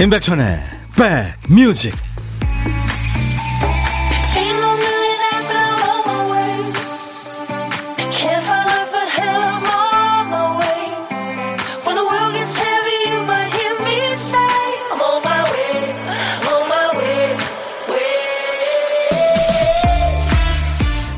[0.00, 0.62] 임백천의
[0.96, 1.94] 백뮤직.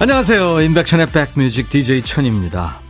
[0.01, 0.61] 안녕하세요.
[0.61, 2.81] 임백천의 백뮤직 DJ 천입니다.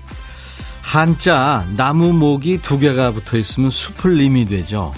[0.80, 4.95] 한자 나무 목이 두 개가 붙어 있으면 수풀림이 되죠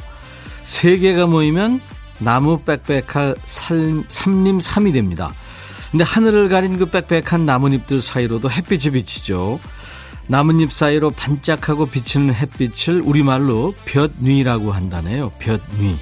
[0.64, 1.80] 세 개가 모이면
[2.18, 3.36] 나무 빽빽할
[4.08, 5.32] 삼림삼이 됩니다.
[5.90, 9.60] 근데 하늘을 가린 그 빽빽한 나뭇잎들 사이로도 햇빛이 비치죠.
[10.26, 15.30] 나뭇잎 사이로 반짝하고 비치는 햇빛을 우리말로 볕뉘라고 한다네요.
[15.38, 15.96] 볕뉘.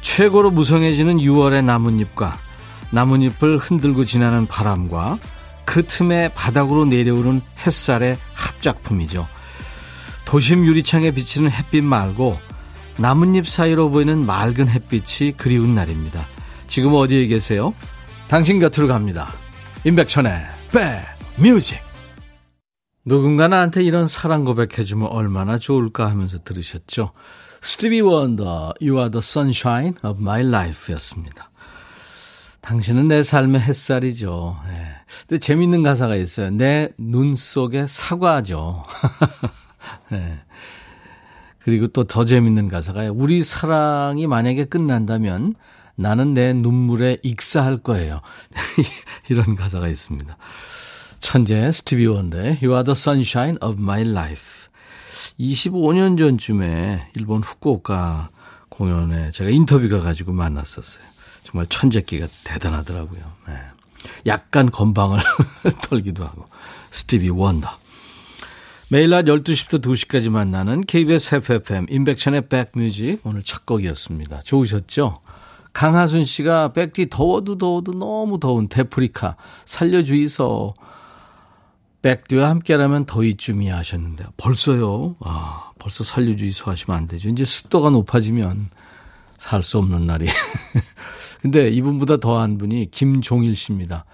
[0.00, 2.38] 최고로 무성해지는 6월의 나뭇잎과
[2.90, 5.18] 나뭇잎을 흔들고 지나는 바람과
[5.64, 9.26] 그 틈에 바닥으로 내려오는 햇살의 합작품이죠.
[10.24, 12.38] 도심 유리창에 비치는 햇빛 말고
[12.98, 16.24] 나뭇잎 사이로 보이는 맑은 햇빛이 그리운 날입니다.
[16.66, 17.74] 지금 어디에 계세요?
[18.28, 19.32] 당신 곁으로 갑니다.
[19.84, 20.46] 임백천의
[21.36, 21.78] 백뮤직
[23.04, 27.12] 누군가 나한테 이런 사랑 고백해주면 얼마나 좋을까 하면서 들으셨죠.
[27.60, 31.50] 스티비 원더, You are the sunshine of my life 였습니다.
[32.62, 34.58] 당신은 내 삶의 햇살이죠.
[34.66, 34.88] 네.
[35.28, 36.50] 근데 재밌는 가사가 있어요.
[36.50, 38.82] 내 눈 속에 사과죠.
[40.10, 40.40] 네.
[41.66, 45.56] 그리고 또 더 재밌는 가사가 우리 사랑이 만약에 끝난다면
[45.96, 48.20] 나는 내 눈물에 익사할 거예요.
[49.28, 50.36] 이런 가사가 있습니다.
[51.18, 54.68] 천재 스티비 원더의 You are the sunshine of my life.
[55.40, 58.30] 25년 전쯤에 일본 후쿠오카
[58.68, 61.04] 공연에 제가 인터뷰가 가지고 만났었어요.
[61.42, 63.20] 정말 천재끼가 대단하더라고요.
[63.48, 63.54] 네.
[64.26, 65.18] 약간 건반을
[65.82, 66.46] 털기도 하고.
[66.92, 67.68] 스티비 원더.
[68.88, 74.42] 매일 낮 12시부터 2시까지 만나는 KBS FFM 인백천의 백뮤직 오늘 첫 곡이었습니다.
[74.42, 75.18] 좋으셨죠?
[75.72, 80.74] 강하순 씨가 백디 더워도 더워도 너무 더운 대프리카 살려주이소.
[82.02, 85.16] 백디와 함께라면 더위쯤이야 하셨는데 벌써요.
[85.18, 87.28] 아, 벌써 살려주이소 하시면 안 되죠.
[87.28, 88.70] 이제 습도가 높아지면
[89.36, 90.26] 살 수 없는 날이.
[91.42, 94.04] 근데 이분보다 더한 분이 김종일 씨입니다.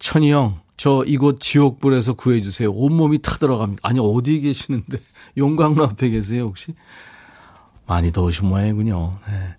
[0.00, 2.70] 천희 형, 저 이곳 지옥불에서 구해주세요.
[2.70, 3.86] 온몸이 타들어갑니다.
[3.86, 5.00] 아니, 어디 계시는데?
[5.36, 6.72] 용광로 앞에 계세요, 혹시?
[7.86, 9.18] 많이 더우신 모양이군요.
[9.26, 9.56] 네.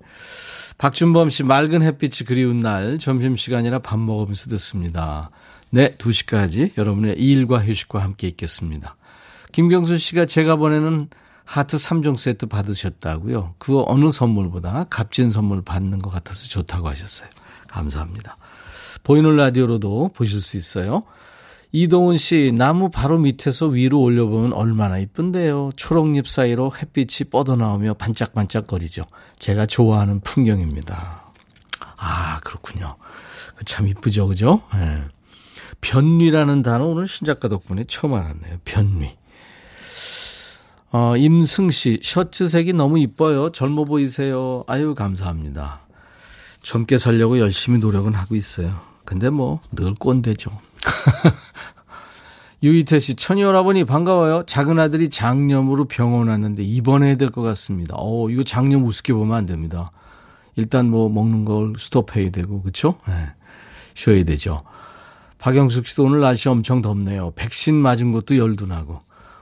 [0.77, 5.29] 박준범 씨, 맑은 햇빛이 그리운 날, 점심시간이라 밥 먹으면서 듣습니다.
[5.71, 8.95] 네, 2시까지 여러분의 일과 휴식과 함께 있겠습니다.
[9.51, 11.09] 김경수 씨가 제가 보내는
[11.43, 13.55] 하트 3종 세트 받으셨다고요.
[13.57, 17.27] 그 어느 선물보다 값진 선물 받는 것 같아서 좋다고 하셨어요.
[17.67, 18.37] 감사합니다.
[19.03, 21.03] 보이는 라디오로도 보실 수 있어요.
[21.71, 25.71] 이동훈 씨, 나무 바로 밑에서 위로 올려보면 얼마나 이쁜데요.
[25.75, 29.03] 초록잎 사이로 햇빛이 뻗어나오며 반짝반짝거리죠.
[29.37, 31.23] 제가 좋아하는 풍경입니다.
[31.97, 32.95] 아, 그렇군요.
[33.55, 34.63] 그참 이쁘죠, 그죠?
[34.73, 35.03] 네.
[35.81, 38.57] 변위라는 단어 오늘 신작가 덕분에 처음 알았네요.
[38.65, 39.15] 변위.
[40.91, 43.51] 어, 임승 씨, 셔츠 색이 너무 이뻐요.
[43.51, 44.63] 젊어 보이세요.
[44.67, 45.81] 아유, 감사합니다.
[46.61, 48.88] 젊게 살려고 열심히 노력은 하고 있어요.
[49.09, 50.51] 근데 뭐 늘 꼰대죠.
[52.61, 54.43] 유이태 씨, 천이 오라버니 반가워요.
[54.45, 57.95] 작은 아들이 장염으로 병원 왔는데 입원해야 될 것 같습니다.
[57.97, 59.89] 어, 이거 장염 우습게 보면 안 됩니다.
[60.55, 62.99] 일단 뭐 먹는 걸 스톱해야 되고, 그쵸?
[63.07, 63.31] 네.
[63.95, 64.61] 쉬어야 되죠.
[65.39, 67.31] 박영숙 씨도 오늘 날씨 엄청 덥네요.
[67.31, 68.99] 백신 맞은 것도 열도 나고.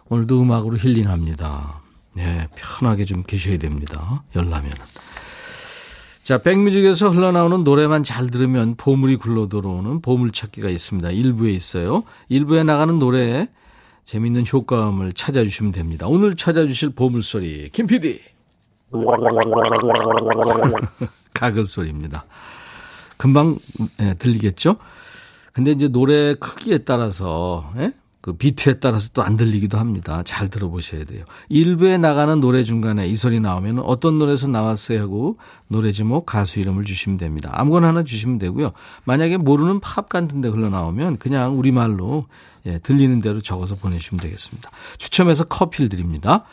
[0.07, 1.81] 오늘도 음악으로 힐링합니다.
[2.16, 4.23] 네, 편하게 좀 계셔야 됩니다.
[4.34, 4.78] 열나면은.
[6.27, 11.11] 자, 백뮤직에서 흘러나오는 노래만 잘 들으면 보물이 굴러 들어오는 보물찾기가 있습니다.
[11.11, 12.03] 일부에 있어요.
[12.27, 13.47] 일부에 나가는 노래에
[14.03, 16.05] 재밌는 효과음을 찾아주시면 됩니다.
[16.09, 18.19] 오늘 찾아주실 보물소리, 김 PD.
[21.34, 22.25] 가글 소리입니다.
[23.16, 23.55] 금방
[23.97, 24.75] 네, 들리겠죠?
[25.53, 27.93] 근데 이제 노래 크기에 따라서 예?
[28.28, 30.22] 그 비트에 따라서 또 안 들리기도 합니다.
[30.24, 31.24] 잘 들어보셔야 돼요.
[31.47, 35.38] 일부에 나가는 노래 중간에 이 소리 나오면 어떤 노래에서 나왔어요 하고
[35.70, 37.50] 노래 제목, 가수 이름을 주시면 됩니다.
[37.53, 38.74] 아무거나 하나 주시면 되고요.
[39.06, 42.26] 만약에 모르는 팝 같은 데 흘러나오면 그냥 우리말로
[42.66, 44.72] 예, 들리는 대로 적어서 보내주시면 되겠습니다.
[44.97, 46.44] 추첨해서 커피를 드립니다.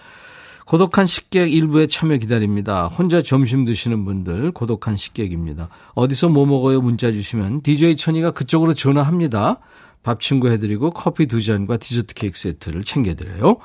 [0.66, 2.86] 고독한 식객 일부에 참여 기다립니다.
[2.86, 5.68] 혼자 점심 드시는 분들 고독한 식객입니다.
[5.94, 9.56] 어디서 뭐 먹어요 문자 주시면 DJ 천이가 그쪽으로 전화합니다.
[10.04, 13.56] 밥 친구 해드리고 커피 두 잔과 디저트 케이크 세트를 챙겨드려요.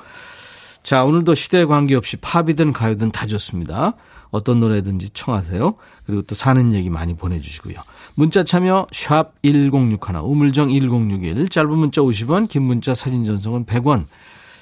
[0.82, 3.94] 자, 오늘도 시대에 관계없이 팝이든 가요든 다 좋습니다.
[4.30, 5.74] 어떤 노래든지 청하세요.
[6.06, 7.76] 그리고 또 사는 얘기 많이 보내주시고요.
[8.14, 14.06] 문자 참여 샵 1061, 우물정 1061, 짧은 문자 50원, 긴 문자 사진 전송은 100원.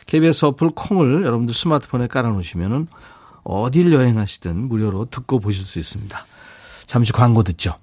[0.07, 2.89] KBS 어플 콩을 여러분들 스마트폰에 깔아놓으시면
[3.45, 6.27] 어딜 여행하시든 무료로 듣고 보실 수 있습니다.
[6.87, 7.77] 잠시 광고 듣죠.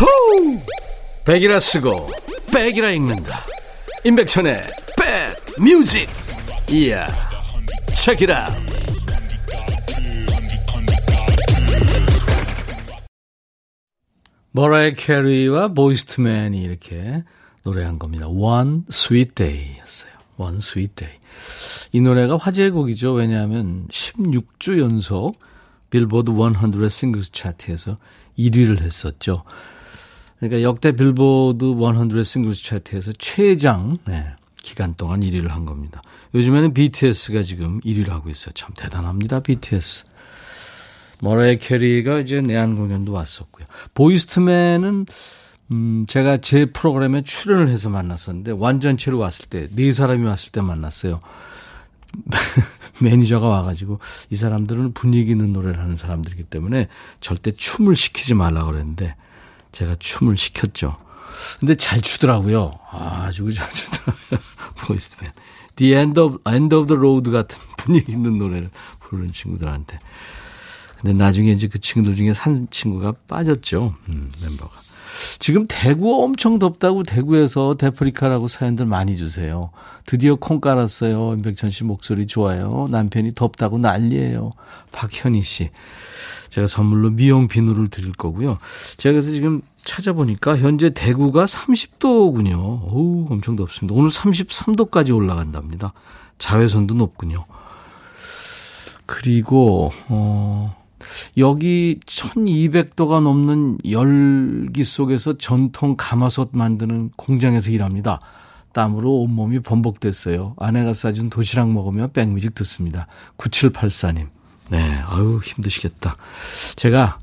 [0.00, 0.60] 호우!
[1.24, 2.08] 백이라 쓰고
[2.52, 3.44] 백이라 읽는다.
[4.04, 4.62] 임백천의
[4.98, 6.08] 백 뮤직.
[6.68, 7.06] 이야.
[7.94, 8.48] 책이라.
[14.50, 17.22] 머라이어 캐리와 보이즈투맨이 이렇게
[17.64, 18.28] 노래한 겁니다.
[18.28, 20.12] One Sweet Day였어요.
[20.36, 21.18] One Sweet Day.
[21.92, 23.12] 이 노래가 화제의 곡이죠.
[23.12, 25.38] 왜냐하면 16주 연속
[25.90, 27.96] 빌보드 100 singles 차트에서
[28.38, 29.44] 1위를 했었죠.
[30.48, 34.26] 그러니까 역대 빌보드 100 singles 차트에서 최장 네,
[34.62, 36.02] 기간 동안 1위를 한 겁니다.
[36.34, 38.52] 요즘에는 BTS가 지금 1위를 하고 있어요.
[38.52, 39.40] 참 대단합니다.
[39.40, 40.04] BTS.
[41.22, 43.64] 머라이어 캐리가 이제 내한 공연도 왔었고요.
[43.94, 45.06] 보이즈투맨은
[45.70, 51.20] 음, 제가 제 프로그램에 출연을 해서 만났었는데 완전체로 왔을 때 네 사람이 왔을 때 만났어요.
[53.00, 53.98] 매니저가 와가지고
[54.28, 56.88] 이 사람들은 분위기 있는 노래를 하는 사람들이기 때문에
[57.20, 59.16] 절대 춤을 시키지 말라 그랬는데
[59.74, 60.96] 제가 춤을 시켰죠.
[61.58, 62.78] 근데 잘 추더라고요.
[62.90, 64.40] 아주 잘 추더라고요.
[64.86, 65.32] 보이즈투맨.
[65.76, 69.98] The End of, End of the Road 같은 분위기 있는 노래를 부르는 친구들한테.
[71.00, 73.94] 근데 나중에 이제 그 친구들 중에 한 친구가 빠졌죠.
[74.08, 74.76] 음, 멤버가.
[75.38, 79.70] 지금 대구 엄청 덥다고 대구에서 데프리카라고 사연들 많이 주세요.
[80.06, 81.34] 드디어 콩 깔았어요.
[81.34, 82.88] 임백천 씨 목소리 좋아요.
[82.90, 84.50] 남편이 덥다고 난리예요.
[84.92, 85.70] 박현희 씨.
[86.54, 88.58] 제가 선물로 미용 비누를 드릴 거고요.
[88.96, 92.54] 제가 그래서 지금 찾아보니까 현재 대구가 30도군요.
[92.54, 93.98] 어우, 엄청 덥습니다.
[93.98, 95.92] 오늘 33도까지 올라간답니다.
[96.38, 97.44] 자외선도 높군요.
[99.04, 100.76] 그리고, 어,
[101.36, 108.20] 여기 1200도가 넘는 열기 속에서 전통 가마솥 만드는 공장에서 일합니다.
[108.72, 110.54] 땀으로 온몸이 범벅됐어요.
[110.56, 113.08] 아내가 싸준 도시락 먹으며 백뮤직 듣습니다.
[113.38, 114.28] 9784님.
[114.70, 116.16] 네, 아유, 힘드시겠다.
[116.76, 117.18] 제가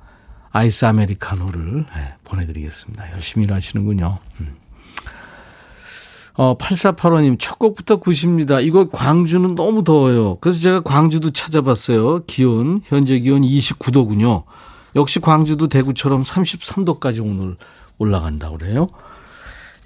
[0.51, 3.11] 아이스 아메리카노를 네, 보내드리겠습니다.
[3.13, 4.19] 열심히 일하시는군요.
[4.41, 4.55] 음.
[6.35, 8.65] 어, 8485님, 첫 곡부터 9십니다.
[8.65, 10.37] 이거 광주는 너무 더워요.
[10.39, 12.23] 그래서 제가 광주도 찾아봤어요.
[12.25, 14.43] 기온, 현재 기온 29도군요.
[14.95, 17.57] 역시 광주도 대구처럼 33도까지 오늘
[17.97, 18.87] 올라간다고 그래요.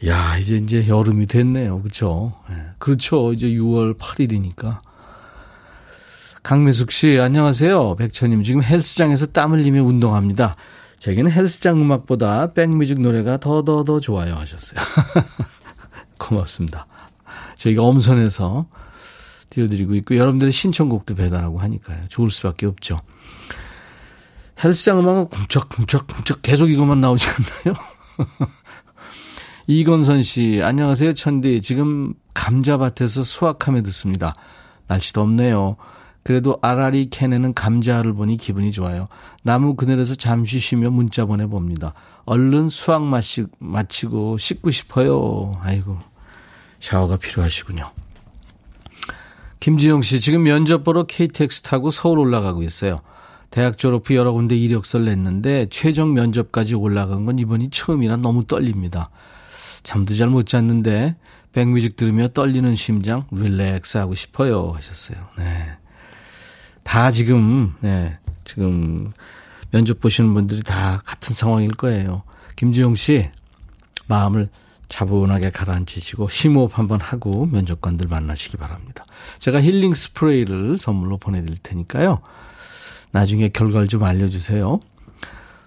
[0.06, 1.82] 야, 이제 이제 여름이 됐네요.
[1.82, 2.34] 그렇죠?
[2.50, 2.56] 네.
[2.78, 3.34] 그렇죠.
[3.34, 4.80] 이제 6월 8일이니까.
[6.46, 7.96] 강미숙 씨, 안녕하세요.
[7.96, 10.56] 백천님, 지금 헬스장에서 땀 흘리며 운동합니다.
[11.00, 14.80] 제게는 헬스장 음악보다 백뮤직 노래가 더더 더 좋아요 하셨어요.
[16.20, 16.86] 고맙습니다.
[17.56, 18.68] 저희가 엄선해서
[19.50, 22.04] 띄워드리고 있고 여러분들의 신청곡도 배달하고 하니까요.
[22.10, 23.00] 좋을 수밖에 없죠.
[24.64, 27.76] 헬스장 음악은 쿵짝쿵짝쿵짝 계속 이것만 나오지 않나요?
[29.66, 31.64] 이건선 씨, 안녕하세요, 천디.
[31.64, 34.36] 지금 감자밭에서 수확하며 듣습니다.
[34.86, 35.78] 날씨 덥네요.
[36.26, 39.08] 그래도 아라리 캔에는 감자를 보니 기분이 좋아요.
[39.44, 41.94] 나무 그늘에서 잠시 쉬며 문자 보내봅니다.
[42.26, 45.54] 얼른 수학 마시, 마치고 씻고 싶어요.
[45.62, 46.00] 아이고,
[46.80, 47.92] 샤워가 필요하시군요.
[49.60, 53.02] 김지영 씨, 지금 면접 보러 KTX 타고 서울 올라가고 있어요.
[53.52, 59.12] 대학 졸업 후 여러 군데 이력서를 냈는데 최종 면접까지 올라간 건 이번이 처음이라 너무 떨립니다.
[59.84, 61.18] 잠도 잘 못 잤는데
[61.52, 65.18] 백뮤직 들으며 떨리는 심장 릴렉스 하고 싶어요 하셨어요.
[65.38, 65.78] 네.
[66.86, 69.12] 다 지금, 네, 지금
[69.72, 72.24] 면접 보시는 분들이 다 같은 상황일 거예요.
[72.56, 73.30] 김지용 씨,
[74.08, 74.48] 마음을
[74.88, 79.04] 차분하게 가라앉히시고 심호흡 한번 하고 면접관들 만나시기 바랍니다.
[79.40, 82.22] 제가 힐링 스프레이를 선물로 보내드릴 테니까요.
[83.12, 84.80] 나중에 결과를 좀 알려주세요.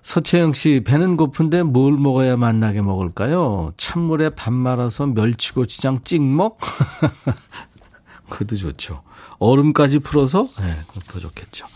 [0.00, 3.72] 서채영 씨, 배는 고픈데 뭘 먹어야 만나게 먹을까요?
[3.76, 6.58] 찬물에 밥 말아서 멸치고추장 찍먹?
[8.30, 9.02] 그것도 좋죠.
[9.38, 10.48] 얼음까지 풀어서?
[10.60, 11.66] 네, 그것도 좋겠죠.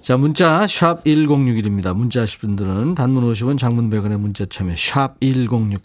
[0.00, 1.94] 자, 문자 샵 1061입니다.
[1.94, 5.80] 문자 하실 분들은 단문 50원 장문 100원의 문자 참여 샵 1061.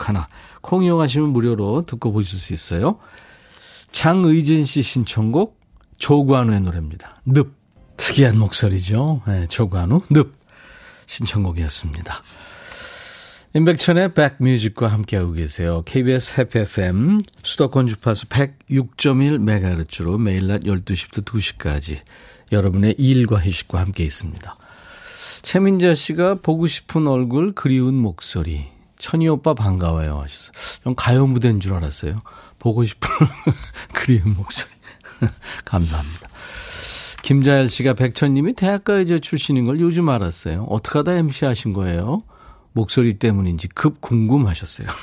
[0.62, 3.00] 콩 이용하시면 무료로 듣고 보실 수 있어요.
[3.92, 5.60] 장의진 씨 신청곡
[5.98, 7.22] 조관우의 노래입니다.
[7.26, 7.54] 늪.
[7.98, 9.22] 특이한 목소리죠.
[9.28, 10.34] 네, 조관우 늪
[11.06, 12.22] 신청곡이었습니다.
[13.56, 15.84] 임백천의 백뮤직과 함께하고 계세요.
[15.86, 22.00] KBS 해피 FM 수도권 주파수 106.1MHz로 매일 낮 12시부터 2시까지
[22.52, 24.58] 여러분의 일과 휴식과 함께 있습니다.
[25.44, 28.66] 최민자 씨가 보고 싶은 얼굴 그리운 목소리
[28.98, 30.54] 천희 오빠 반가워요 하셨어요.
[30.84, 32.22] 좀 가요 무대인 줄 알았어요.
[32.58, 33.08] 보고 싶은
[33.94, 34.72] 그리운 목소리
[35.64, 36.28] 감사합니다.
[37.22, 40.64] 김자열 씨가 백천님이 대학가요제 출신인 걸 요즘 알았어요.
[40.70, 42.24] 어떻게 하다 MC 하신 거예요?
[42.74, 44.88] 목소리 때문인지 급 궁금하셨어요.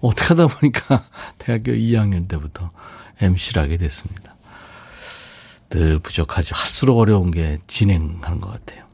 [0.00, 1.06] 어떻게 하다 보니까
[1.38, 2.70] 대학교 2학년 때부터
[3.20, 4.34] MC를 하게 됐습니다.
[5.70, 6.54] 늘 부족하죠.
[6.54, 8.84] 할수록 어려운 게 진행하는 것 같아요.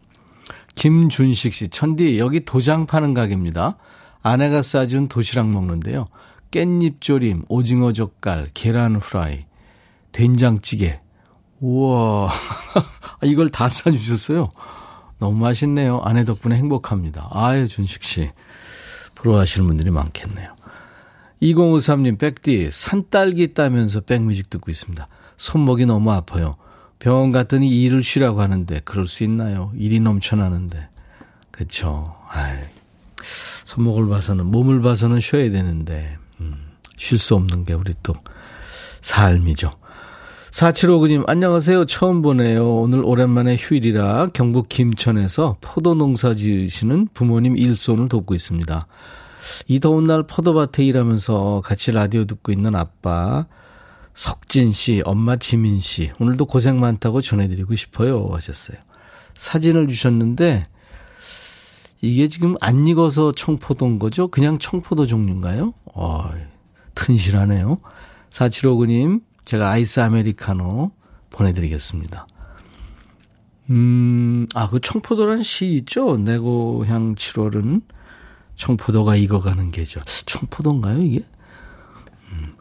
[0.75, 3.77] 김준식 씨, 천디, 여기 도장 파는 가게입니다.
[4.23, 6.09] 아내가 싸준 도시락 먹는데요.
[6.51, 9.41] 깻잎 조림, 오징어 젓갈, 계란 후라이,
[10.13, 11.01] 된장찌개.
[11.61, 12.31] 우와,
[13.23, 14.51] 이걸 다 싸주셨어요.
[15.21, 16.01] 너무 맛있네요.
[16.03, 17.29] 아내 덕분에 행복합니다.
[17.31, 18.31] 아유, 준식 씨.
[19.15, 20.57] 부러워하시는 분들이 많겠네요.
[21.43, 25.07] 2053님, 백디, 산딸기 따면서 백뮤직 듣고 있습니다.
[25.37, 26.57] 손목이 너무 아파요.
[26.99, 29.73] 병원 갔더니 일을 쉬라고 하는데, 그럴 수 있나요?
[29.77, 30.89] 일이 넘쳐나는데.
[31.51, 32.17] 그쵸.
[32.29, 32.59] 아이,
[33.65, 36.57] 손목을 봐서는, 몸을 봐서는 쉬어야 되는데, 음,
[36.97, 38.15] 쉴 수 없는 게 우리 또
[39.03, 39.71] 삶이죠.
[40.51, 41.85] 4759님, 안녕하세요.
[41.87, 42.81] 처음 보네요.
[42.81, 48.87] 오늘 오랜만에 휴일이라 경북 김천에서 포도 농사 지으시는 부모님 일손을 돕고 있습니다.
[49.69, 53.47] 이 더운 날 포도밭에 일하면서 같이 라디오 듣고 있는 아빠,
[54.13, 58.29] 석진 씨, 엄마 지민 씨, 오늘도 고생 많다고 전해드리고 싶어요.
[58.33, 58.77] 하셨어요.
[59.37, 60.67] 사진을 주셨는데,
[62.03, 64.27] 이게 지금 안 익어서 청포도인 거죠?
[64.29, 65.75] 그냥 청포도 종류인가요?
[65.95, 66.31] 어,
[66.97, 67.79] 튼실하네요.
[68.31, 70.93] 4759님, 제가 아이스 아메리카노
[71.31, 72.25] 보내드리겠습니다.
[73.71, 76.17] 음, 아, 그 청포도란 시 있죠?
[76.19, 77.83] 내 고향 7월은
[78.55, 80.05] 청포도가 익어가는 계절.
[80.25, 81.25] 청포도인가요, 이게?
[82.31, 82.55] 음.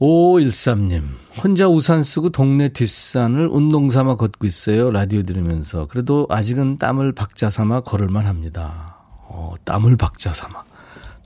[0.00, 1.04] 5513님,
[1.40, 4.90] 혼자 우산 쓰고 동네 뒷산을 운동 삼아 걷고 있어요.
[4.90, 5.86] 라디오 들으면서.
[5.86, 8.96] 그래도 아직은 땀을 박자 삼아 걸을만 합니다.
[9.28, 10.64] 어, 땀을 박자 삼아.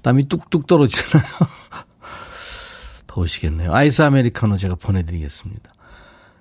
[0.02, 1.22] 땀이 뚝뚝 떨어지나요?
[3.18, 3.72] 더우시겠네요.
[3.72, 5.72] 아이스 아메리카노 제가 보내드리겠습니다.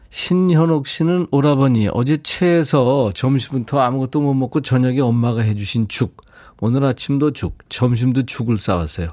[0.10, 6.22] 신현옥 씨는 오라버니 어제 체해서 점심부터 아무것도 못 먹고 저녁에 엄마가 해주신 죽
[6.60, 9.10] 오늘 아침도 죽 점심도 죽을 싸왔어요.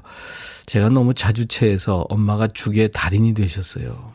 [0.65, 4.13] 제가 너무 자주 체해서 엄마가 죽의 달인이 되셨어요.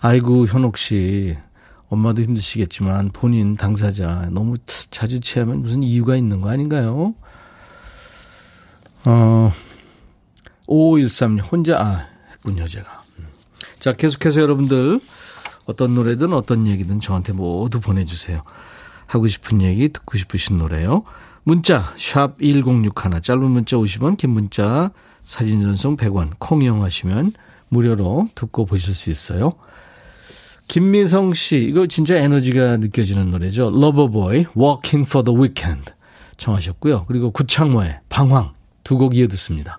[0.00, 1.36] 아이고 현옥 씨
[1.88, 4.56] 엄마도 힘드시겠지만 본인 당사자 너무
[4.90, 7.14] 자주 체하면 무슨 이유가 있는 거 아닌가요?
[9.06, 9.52] 어
[10.66, 13.02] 5513님, 혼자, 아, 했군요, 제가.
[13.18, 13.26] 음.
[13.78, 15.00] 자, 계속해서 여러분들,
[15.66, 18.42] 어떤 노래든 어떤 얘기든 저한테 모두 보내주세요.
[19.06, 21.04] 하고 싶은 얘기, 듣고 싶으신 노래요.
[21.42, 24.90] 문자, 샵 1061, 짧은 문자 50원, 긴 문자,
[25.22, 27.32] 사진 전송 100원, 콩 이용하시면
[27.68, 29.52] 무료로 듣고 보실 수 있어요.
[30.68, 33.70] 김미성 씨, 이거 진짜 에너지가 느껴지는 노래죠.
[33.70, 35.92] 러버보이, Working for the Weekend
[36.36, 37.04] 청하셨고요.
[37.06, 38.52] 그리고 구창모의 방황
[38.82, 39.78] 두 곡 이어 듣습니다.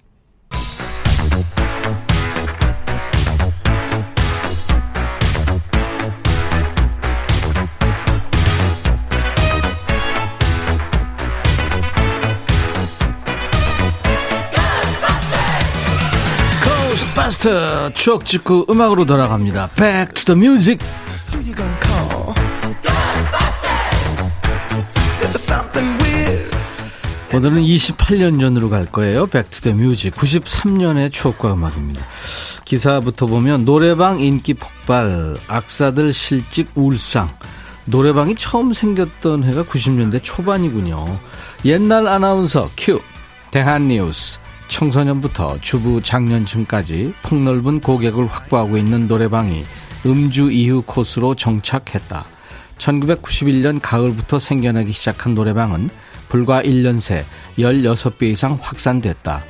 [17.41, 19.69] 고스트바스터 추억 찍고 음악으로 돌아갑니다.
[19.75, 20.85] Back to the music.
[27.33, 29.25] 오늘은 28년 전으로 갈 거예요.
[29.25, 30.19] Back to the music.
[30.19, 32.05] 93년의 추억과 음악입니다.
[32.65, 37.29] 기사부터 보면 노래방 인기 폭발, 악사들 실직 울상.
[37.85, 41.17] 노래방이 처음 생겼던 해가 90년대 초반이군요.
[41.65, 43.01] 옛날 아나운서 큐.
[43.49, 44.39] 대한뉴스.
[44.71, 49.63] 청소년부터 주부 장년층까지 폭넓은 고객을 확보하고 있는 노래방이
[50.05, 52.25] 음주 이후 코스로 정착했다.
[52.77, 55.89] 1991년 가을부터 생겨나기 시작한 노래방은
[56.29, 57.25] 불과 1년 새
[57.59, 59.41] 16배 이상 확산됐다.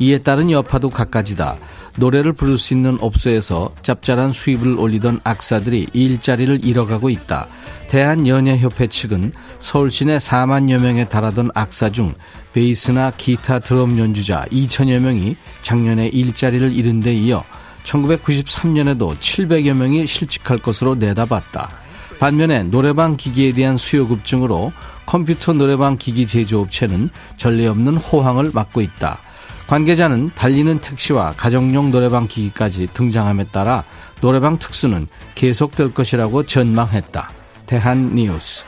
[0.00, 1.56] 이에 따른 여파도 갖가지다.
[1.96, 7.48] 노래를 부를 수 있는 업소에서 짭짤한 수입을 올리던 악사들이 일자리를 잃어가고 있다.
[7.90, 12.14] 대한연예협회 측은 서울 시내 4만여 명에 달하던 악사 중
[12.52, 17.44] 베이스나 기타 드럼 연주자 2천여 명이 작년에 일자리를 잃은 데 이어
[17.84, 21.70] 1993년에도 700여 명이 실직할 것으로 내다봤다.
[22.18, 24.72] 반면에 노래방 기기에 대한 수요 급증으로
[25.06, 29.18] 컴퓨터 노래방 기기 제조업체는 전례 없는 호황을 맞고 있다.
[29.66, 33.84] 관계자는 달리는 택시와 가정용 노래방 기기까지 등장함에 따라
[34.20, 37.30] 노래방 특수는 계속될 것이라고 전망했다.
[37.66, 38.64] 대한 뉴스.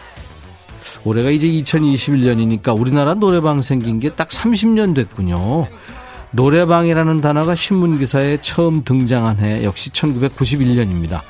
[1.04, 5.66] 올해가 이제 2021년이니까 우리나라 노래방 생긴 게 딱 30년 됐군요.
[6.32, 11.20] 노래방이라는 단어가 신문기사에 처음 등장한 해 역시 1991년입니다.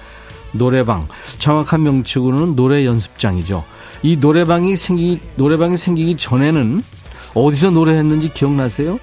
[0.53, 1.07] 노래방,
[1.39, 3.65] 정확한 명칭으로는 노래 연습장이죠.
[4.03, 6.83] 이 노래방이 생기, 노래방이 생기기 전에는
[7.35, 8.99] 어디서 노래했는지 기억나세요?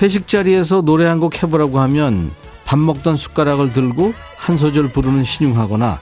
[0.00, 2.30] 회식 자리에서 노래 한 곡 해보라고 하면
[2.64, 6.00] 밥 먹던 숟가락을 들고 한 소절 부르는 신용하거나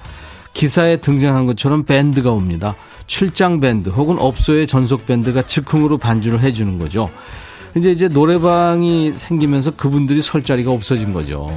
[0.53, 2.75] 기사에 등장한 것처럼 밴드가 옵니다.
[3.09, 7.11] 출장 밴드 혹은 업소의 전속 밴드가 즉흥으로 반주를 해주는 거죠.
[7.77, 11.51] 이제 이제 노래방이 생기면서 그분들이 설 자리가 없어진 거죠.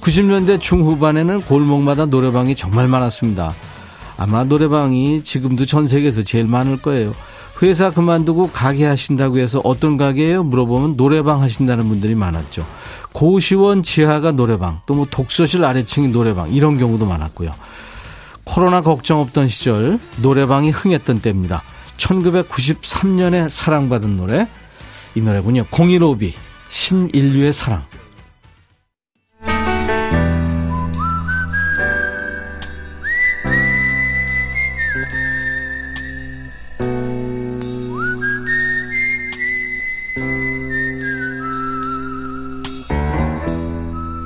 [0.00, 3.52] 90년대 중후반에는 골목마다 노래방이 정말 많았습니다.
[4.16, 7.12] 아마 노래방이 지금도 전 세계에서 제일 많을 거예요.
[7.62, 10.42] 회사 그만두고 가게 하신다고 해서 어떤 가게예요?
[10.44, 12.64] 물어보면 노래방 하신다는 분들이 많았죠.
[13.12, 17.52] 고시원 지하가 노래방, 또 뭐 독서실 아래층이 노래방 이런 경우도 많았고요.
[18.44, 21.62] 코로나 걱정 없던 시절 노래방이 흥했던 때입니다.
[21.96, 24.48] 1993년에 사랑받은 노래
[25.14, 25.64] 이 노래군요.
[25.66, 26.32] 015비
[26.68, 27.84] 신인류의 사랑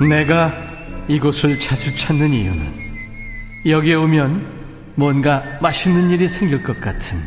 [0.07, 0.51] 내가
[1.07, 2.78] 이곳을 자주 찾는 이유는
[3.65, 4.59] 여기에 오면
[4.95, 7.17] 뭔가 맛있는 일이 생길 것 같은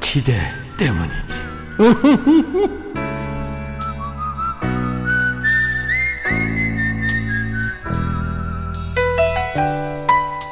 [0.00, 0.34] 기대
[0.78, 1.52] 때문이지.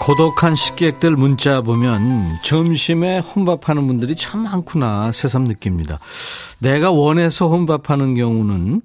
[0.00, 6.00] 고독한 식객들 문자 보면 점심에 혼밥하는 분들이 참 많구나 새삼 느낍니다.
[6.58, 8.80] 내가 원해서 혼밥하는 경우는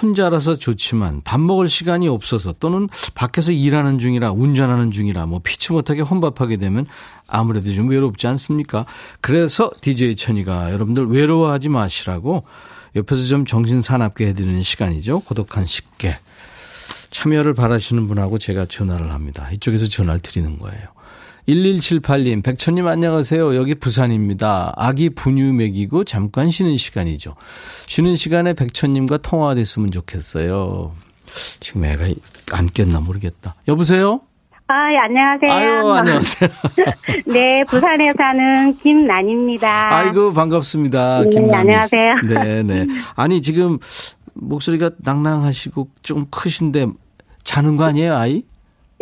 [0.00, 6.00] 혼자라서 좋지만 밥 먹을 시간이 없어서 또는 밖에서 일하는 중이라 운전하는 중이라 뭐 피치 못하게
[6.00, 6.86] 혼밥하게 되면
[7.26, 8.86] 아무래도 좀 외롭지 않습니까?
[9.20, 12.44] 그래서 DJ 천이가 여러분들 외로워하지 마시라고
[12.96, 15.20] 옆에서 좀 정신 사납게 해드리는 시간이죠.
[15.20, 16.18] 고독한 식객.
[17.10, 19.48] 참여를 바라시는 분하고 제가 전화를 합니다.
[19.52, 20.88] 이쪽에서 전화를 드리는 거예요.
[21.48, 23.56] 1178님, 백천님 안녕하세요.
[23.56, 24.72] 여기 부산입니다.
[24.76, 27.32] 아기 분유 먹이고 잠깐 쉬는 시간이죠.
[27.86, 30.92] 쉬는 시간에 백천님과 통화가 됐으면 좋겠어요.
[31.60, 32.04] 지금 애가
[32.52, 33.54] 안 깼나 모르겠다.
[33.66, 34.20] 여보세요?
[34.68, 35.52] 아, 예, 안녕하세요.
[35.52, 36.50] 아유, 안녕하세요.
[37.26, 39.94] 네, 부산에 사는 김난입니다.
[39.94, 41.24] 아이고, 반갑습니다.
[41.24, 41.54] 네, 김난이.
[41.60, 42.14] 안녕하세요.
[42.28, 42.86] 네, 네.
[43.16, 43.78] 아니, 지금
[44.34, 46.86] 목소리가 낭낭하시고 좀 크신데
[47.42, 48.44] 자는 거 아니에요, 아이?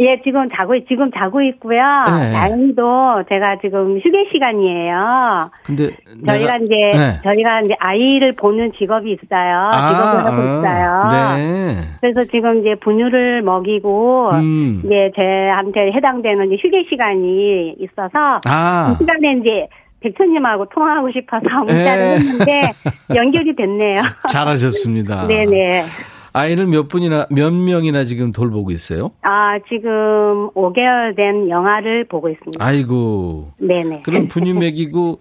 [0.00, 1.78] 예, 지금 자고, 지금 자고 있고요.
[1.78, 2.32] 네.
[2.32, 5.50] 다행히도 제가 지금 휴게 시간이에요.
[5.64, 5.90] 근데
[6.26, 7.20] 저희가 내가- 이제, 네.
[7.22, 9.70] 저희가 이제 아이를 보는 직업이 있어요.
[9.72, 10.90] 직업을 하고 있어요.
[11.04, 11.76] 아, 네.
[12.00, 14.82] 그래서 지금 이제 분유를 먹이고, 음.
[14.86, 19.68] 이제 제한테 해당되는 이제 휴게 시간이 있어서, 아, 그 시간에 이제
[20.00, 22.10] 백천님하고 통화하고 싶어서 문자를 에.
[22.14, 22.62] 했는데
[23.14, 24.00] 연결이 됐네요.
[24.30, 25.26] 잘하셨습니다.
[25.28, 25.84] 네네.
[26.32, 29.08] 아이를 몇 분이나 몇 명이나 지금 돌보고 있어요?
[29.22, 32.64] 아, 지금 5개월 된 영화를 보고 있습니다.
[32.64, 33.48] 아이고.
[33.58, 34.02] 네네.
[34.04, 35.20] 그럼 분유 먹이고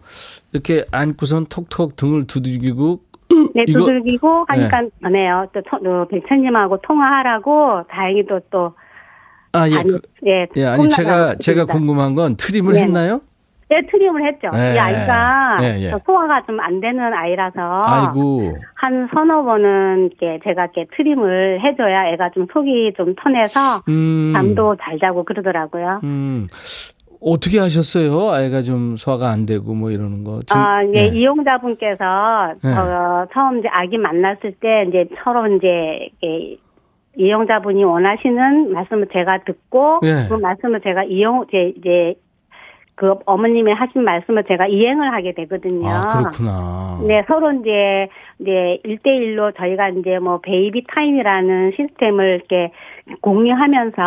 [0.54, 3.00] 이렇게 안고선 톡톡 등을 두들기고
[3.56, 5.48] 네, 두들기고 하니까 전에요.
[5.54, 8.74] 또 토- 어, 백천님하고 통화하라고 다행히도 또
[9.52, 9.76] 아, 예.
[9.78, 11.66] 아니, 그, 예, 예, 아니 제가 제가 있습니다.
[11.74, 12.86] 궁금한 건 트림을 네네.
[12.86, 13.22] 했나요?
[13.70, 14.50] 네, 트림을 했죠.
[14.56, 15.90] 예, 이 아이가 예, 예.
[15.92, 18.58] 저 소화가 좀 안 되는 아이라서 아이고.
[18.76, 24.34] 한 서너 번은 이렇게 제가 이렇게 트림을 해줘야 애가 좀 속이 좀 터내서 음.
[24.36, 26.02] 잠도 잘 자고 그러더라고요.
[26.04, 26.48] 음.
[27.22, 28.30] 어떻게 하셨어요?
[28.32, 30.40] 아이가 좀 소화가 안 되고 뭐 이러는 거.
[30.48, 31.08] 지금- 아, 예, 네.
[31.08, 32.70] 이용자분께서 네.
[32.76, 36.58] 어, 처음 이제 아기 만났을 때 이제 서로 이제 이렇게
[37.18, 40.28] 이용자분이 원하시는 말씀을 제가 듣고 네.
[40.30, 42.16] 그 말씀을 제가 이용 이제 이제
[43.00, 45.88] 그 어머님이 하신 말씀을 제가 이행을 하게 되거든요.
[45.88, 47.00] 아, 그렇구나.
[47.08, 48.10] 네, 서로 이제,
[48.40, 52.74] 이제, 1대1로 저희가 이제 뭐, 베이비 타임이라는 시스템을 이렇게
[53.22, 54.02] 공유하면서,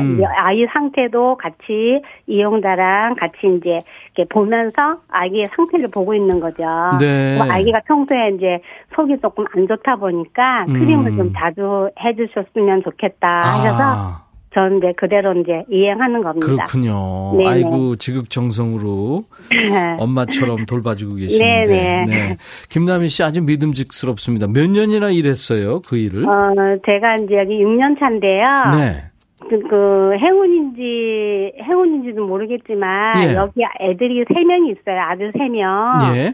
[0.00, 0.14] 음.
[0.16, 3.78] 이제 아이 상태도 같이 이용자랑 같이 이제,
[4.16, 6.64] 이렇게 보면서 아기의 상태를 보고 있는 거죠.
[6.98, 7.38] 네.
[7.38, 8.58] 뭐 아기가 평소에 이제
[8.96, 11.16] 속이 조금 안 좋다 보니까 트림을 음.
[11.16, 14.21] 좀 자주 해주셨으면 좋겠다 하셔서 아,
[14.54, 16.46] 전 이제 그대로 이제 이행하는 겁니다.
[16.46, 17.36] 그렇군요.
[17.38, 17.48] 네네.
[17.48, 19.24] 아이고 지극정성으로
[19.98, 21.66] 엄마처럼 돌봐주고 계시는데.
[21.66, 22.04] 네네.
[22.06, 22.36] 네.
[22.68, 24.48] 김남희 씨 아주 믿음직스럽습니다.
[24.48, 26.28] 몇 년이나 일했어요, 그 일을?
[26.28, 28.44] 어, 제가 이제 여기 6년 차인데요.
[28.76, 29.12] 네.
[29.52, 33.34] 아무튼 그 행운인지 행운인지도 모르겠지만 예.
[33.34, 35.00] 여기 애들이 세 명이 있어요.
[35.00, 36.14] 아들 세 명.
[36.16, 36.32] 예.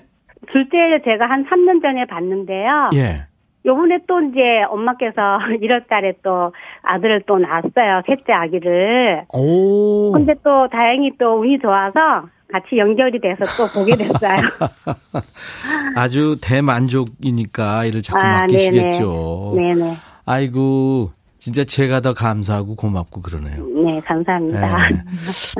[0.52, 2.90] 둘째 제가 한 3년 전에 봤는데요.
[2.94, 3.26] 예.
[3.66, 8.02] 요번에 또 이제 엄마께서 1월 달에 또 아들을 또 낳았어요.
[8.06, 9.24] 셋째 아기를.
[9.32, 10.12] 오.
[10.12, 14.40] 근데 또 다행히 또 운이 좋아서 같이 연결이 돼서 또 보게 됐어요.
[15.96, 19.52] 아주 대만족이니까 이를 자꾸 아, 맡기시겠죠.
[19.54, 19.96] 네네.
[20.24, 23.64] 아이고, 진짜 제가 더 감사하고 고맙고 그러네요.
[23.66, 24.88] 네, 감사합니다.
[24.88, 25.02] 네.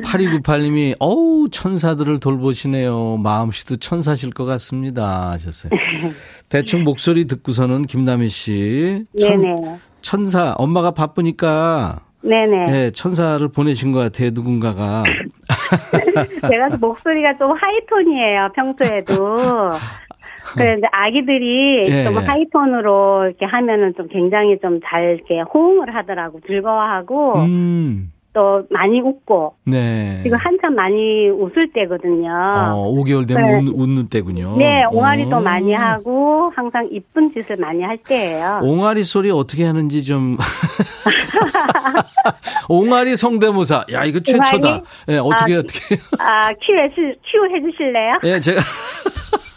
[0.03, 3.19] 8298님이, 어우, 천사들을 돌보시네요.
[3.19, 5.31] 마음씨도 천사실 것 같습니다.
[5.31, 5.71] 하셨어요.
[6.49, 9.05] 대충 목소리 듣고서는 김남희 씨.
[9.21, 9.79] 천, 네네.
[10.01, 12.65] 천사, 엄마가 바쁘니까, 네네.
[12.71, 15.05] 예, 천사를 보내신 것 같아요, 누군가가.
[16.51, 19.37] 제가 목소리가 좀 하이톤이에요, 평소에도.
[20.55, 22.19] 그런데 아기들이 예, 좀 예.
[22.19, 26.41] 하이톤으로 이렇게 하면은 좀 굉장히 좀 잘 이렇게 호응을 하더라고.
[26.47, 29.55] 즐거워하고, 음, 또 많이 웃고.
[29.67, 30.21] 네.
[30.23, 32.31] 지금 한참 많이 웃을 때거든요.
[32.31, 33.59] 어, 5개월 되면 네.
[33.59, 34.57] 웃는, 웃는 때군요.
[34.57, 35.41] 네, 옹알이도 어.
[35.41, 38.61] 많이 하고, 항상 이쁜 짓을 많이 할 때예요.
[38.63, 40.37] 옹알이 소리 어떻게 하는지 좀.
[42.69, 43.87] 옹알이 성대모사.
[43.93, 44.83] 야, 이거 최초다.
[45.09, 45.97] 예, 어떻게, 아, 어떻게.
[46.19, 48.19] 아, 큐, 해주, 큐 해주실래요?
[48.25, 48.61] 예, 제가.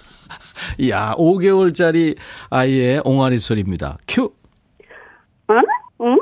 [0.90, 2.16] 야, 5개월짜리
[2.50, 3.98] 아이의 옹알이 소리입니다.
[4.08, 4.34] 큐.
[5.50, 5.62] 응?
[6.02, 6.18] 응?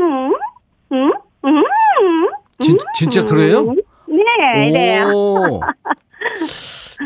[0.00, 0.32] 응?
[0.92, 1.12] 응?
[1.44, 2.28] 응?
[2.60, 3.74] 진, 진짜 그래요?
[4.08, 5.08] 네, 이래요.
[5.12, 5.60] 오.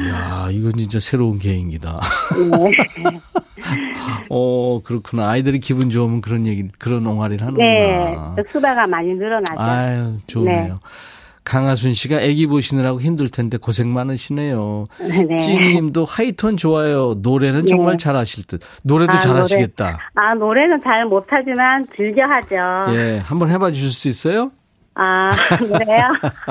[0.08, 2.00] 야, 이건 진짜 새로운 개인기다.
[2.50, 3.18] 네.
[4.30, 5.28] 어, 그렇구나.
[5.30, 8.36] 아이들이 기분 좋으면 그런 얘기, 그런 옹알이를 네, 하는구나.
[8.52, 9.60] 수다가 많이 늘어나죠.
[9.60, 10.74] 아유, 좋네요.
[10.74, 10.80] 네.
[11.44, 14.86] 강하순 씨가 아기 보시느라고 힘들 텐데 고생 많으시네요.
[15.00, 15.38] 네.
[15.38, 17.14] 찌니님도 하이톤 좋아요.
[17.18, 17.66] 노래는 네.
[17.68, 18.60] 정말 잘하실 듯.
[18.82, 19.98] 노래도 아, 잘하시겠다.
[20.14, 22.94] 아, 노래는 잘 못하지만 즐겨 하죠.
[22.94, 24.50] 예, 한번 해봐 주실 수 있어요?
[24.94, 26.02] 아, 그래요?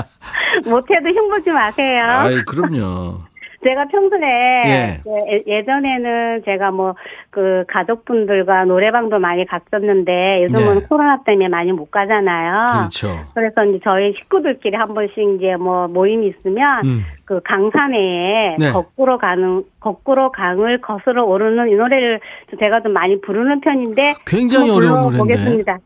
[0.66, 2.04] 못해도 흉보지 마세요.
[2.06, 3.20] 아이, 그럼요.
[3.64, 4.20] 제가 평소에
[4.66, 5.00] 예.
[5.04, 6.96] 그 예- 예전에는 제가 뭐
[7.32, 10.86] 그 가족분들과 노래방도 많이 갔었는데 요즘은 네.
[10.90, 12.64] 코로나 때문에 많이 못 가잖아요.
[12.80, 13.20] 그렇죠.
[13.36, 17.04] 그래서 이제 저희 식구들끼리 한 번씩 이제 뭐 모임이 있으면 음.
[17.26, 18.72] 그 강산에 네.
[18.72, 22.20] 거꾸로 가는 거꾸로 강을 거스러 오르는 이 노래를
[22.60, 25.18] 제가 좀 많이 부르는 편인데 굉장히 어려운 노래인데.
[25.36, 25.78] 불러보겠습니다.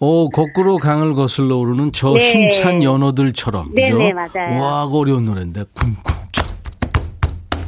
[0.00, 2.20] 오, 거꾸로 강을 거슬러 오르는 저 네.
[2.20, 3.66] 힘찬 연어들처럼.
[3.74, 3.98] 네, 그죠?
[3.98, 4.60] 네, 맞아요.
[4.62, 5.64] 와, 그 어려운 노래인데.
[5.74, 5.94] 쿵쿵
[6.32, 6.47] 참.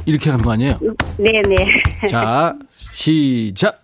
[0.05, 0.77] 이렇게 하는 거 아니에요?
[1.17, 1.55] 네네.
[2.09, 3.79] 자, 시작.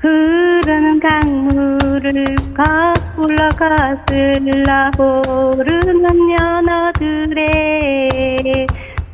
[0.00, 2.12] 흐르는 강물을
[2.54, 6.06] 거꾸로 거슬러 오르는
[6.40, 7.46] 연어들의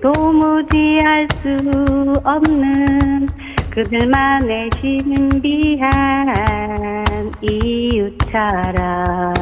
[0.03, 1.57] 도무지 알 수
[2.25, 3.29] 없는
[3.71, 6.35] 그들만의 신비한
[7.41, 9.33] 이유처럼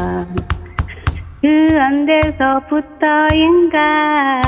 [1.41, 4.41] 그 안돼서부터인가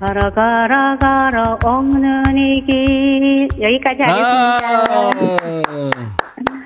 [0.00, 4.58] 걸어 걸어 걸어 오는 이길 여기까지 하겠습니다.
[4.88, 5.90] 아,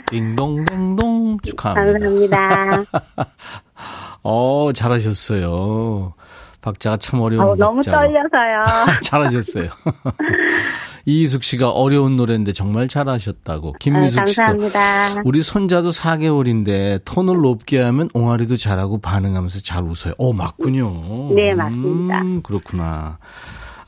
[0.09, 1.99] 딩동댕동 축하합니다.
[1.99, 2.85] 감사합니다.
[4.23, 6.15] 어, 잘하셨어요.
[6.63, 8.07] 박자가 참 어려운 어, 너무 박자로.
[8.07, 8.65] 떨려서요.
[9.03, 9.69] 잘하셨어요.
[11.07, 13.75] 이희숙 씨가 어려운 노래인데 정말 잘하셨다고.
[13.81, 15.23] 김미숙 씨도 감사합니다.
[15.25, 20.15] 우리 손자도 4개월인데 톤을 높게 하면 옹알이도 잘하고 반응하면서 잘 웃어요.
[20.19, 21.35] 어, 맞군요.
[21.35, 22.23] 네, 맞습니다.
[22.23, 23.19] 음, 그렇구나.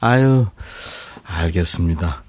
[0.00, 0.46] 아유,
[1.24, 2.22] 알겠습니다.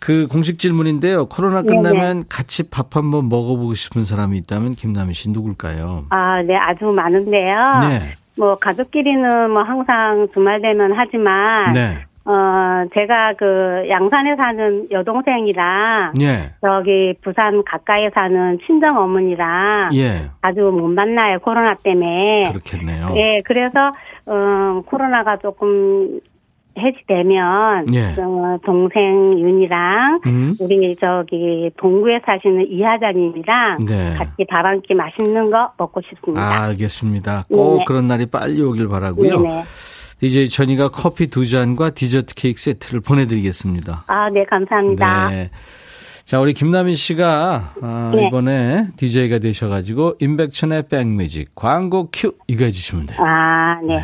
[0.00, 1.26] 그 공식 질문인데요.
[1.26, 1.82] 코로나 네네.
[1.82, 6.06] 끝나면 같이 밥 한번 먹어보고 싶은 사람이 있다면 김남희 씨 누굴까요?
[6.08, 7.80] 아, 네, 아주 많은데요.
[7.82, 8.14] 네.
[8.36, 12.06] 뭐 가족끼리는 뭐 항상 주말 되면 하지만 네.
[12.30, 16.52] 어 제가 그 양산에 사는 여동생이랑 예.
[16.60, 20.30] 저기 부산 가까이에 사는 친정 어머니랑 예.
[20.40, 22.50] 아주 못 만나요 코로나 때문에.
[22.52, 23.14] 그렇겠네요.
[23.16, 23.90] 예, 그래서
[24.26, 26.20] 어 코로나가 조금
[26.78, 28.14] 해지되면 예.
[28.16, 30.54] 어, 동생 윤이랑 음.
[30.60, 34.14] 우리 저기 동구에 사시는 이하자님이랑 네.
[34.16, 36.40] 같이 밥 한 끼 맛있는 거 먹고 싶습니다.
[36.42, 37.46] 아, 알겠습니다.
[37.52, 37.84] 꼭 네네.
[37.86, 39.40] 그런 날이 빨리 오길 바라고요.
[39.40, 39.64] 네
[40.20, 40.28] 네.
[40.28, 44.04] DJ 천이가 커피 두 잔과 디저트 케이크 세트를 보내드리겠습니다.
[44.06, 45.30] 아, 네, 감사합니다.
[45.30, 45.50] 네.
[46.24, 48.26] 자, 우리 김남희 씨가 아, 네.
[48.28, 53.18] 이번에 DJ가 되셔가지고 임백천의 백뮤직 광고 큐 이거 해주시면 돼요.
[53.20, 54.00] 아, 네.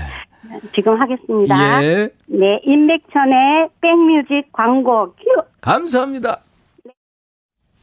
[0.75, 1.85] 지금 하겠습니다.
[1.85, 5.43] 예, 네, 임백천의 백뮤직 광고 큐.
[5.61, 6.41] 감사합니다.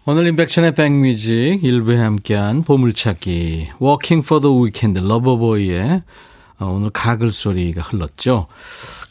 [0.06, 6.02] 오늘 임백천의 백뮤직 일부에 함께한 보물찾기 Working for the Weekend 러버보이의 어,
[6.60, 8.48] 오늘 가글 소리가 흘렀죠.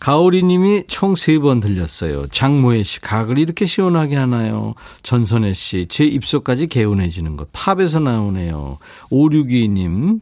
[0.01, 2.27] 가오리 님이 총 세 번 들렸어요.
[2.29, 4.75] 장모혜 씨, 가글 이렇게 시원하게 하나요?
[5.03, 7.49] 전선혜 씨, 제 입속까지 개운해지는 것.
[7.53, 8.79] 팝에서 나오네요.
[9.11, 10.21] 5622님,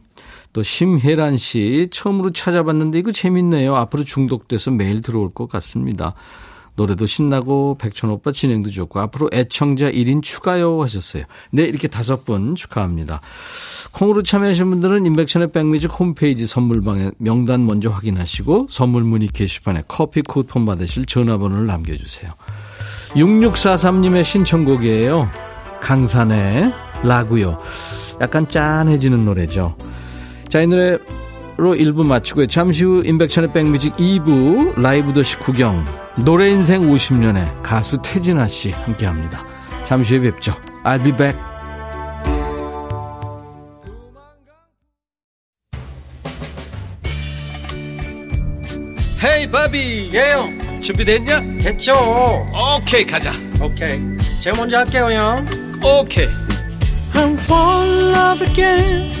[0.53, 3.75] 또 심혜란 씨, 처음으로 찾아봤는데 이거 재밌네요.
[3.75, 6.13] 앞으로 중독돼서 매일 들어올 것 같습니다.
[6.75, 11.23] 노래도 신나고 백천 오빠 진행도 좋고 앞으로 애청자 1인 추가요 하셨어요.
[11.51, 13.21] 네 이렇게 다섯 분 축하합니다.
[13.91, 20.65] 콩으로 참여하신 분들은 인백션의 백뮤직 홈페이지 선물방에 명단 먼저 확인하시고 선물 문의 게시판에 커피 쿠폰
[20.65, 22.31] 받으실 전화번호를 남겨주세요.
[23.09, 25.29] 6643님의 신청곡이에요.
[25.81, 26.71] 강산의
[27.03, 27.59] 라구요.
[28.21, 29.75] 약간 짠해지는 노래죠.
[30.47, 30.97] 자, 이 노래
[31.61, 32.47] 로 1부 마치고요.
[32.47, 35.85] 잠시 후 인백션의 백뮤직 2부 라이브 도시 구경
[36.25, 39.45] 노래 인생 50년에 가수 태진아 씨 함께 합니다.
[39.83, 40.55] 잠시 후에 뵙죠.
[40.83, 41.39] I'll be back.
[49.23, 51.59] 헤이 바비 예영 준비됐냐?
[51.61, 51.93] 됐죠
[52.79, 53.99] 오케이 가자 오케이
[54.41, 55.45] 제가 먼저 할게요 형
[55.83, 56.25] 오케이
[57.13, 59.20] I'm fall in love again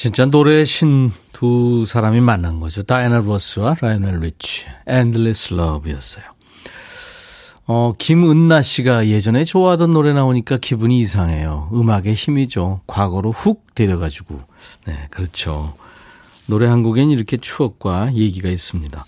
[0.00, 2.82] 진짜 노래 신두 사람이 만난 거죠.
[2.82, 4.64] 다이애나 로스와 라이넬 리치.
[4.88, 6.24] Endless Love였어요.
[7.66, 11.68] 어, 김은나 씨가 예전에 좋아하던 노래 나오니까 기분이 이상해요.
[11.74, 12.80] 음악의 힘이죠.
[12.86, 14.40] 과거로 훅 데려가지고.
[14.86, 15.74] 네, 그렇죠.
[16.46, 19.04] 노래 한 곡엔 이렇게 추억과 얘기가 있습니다.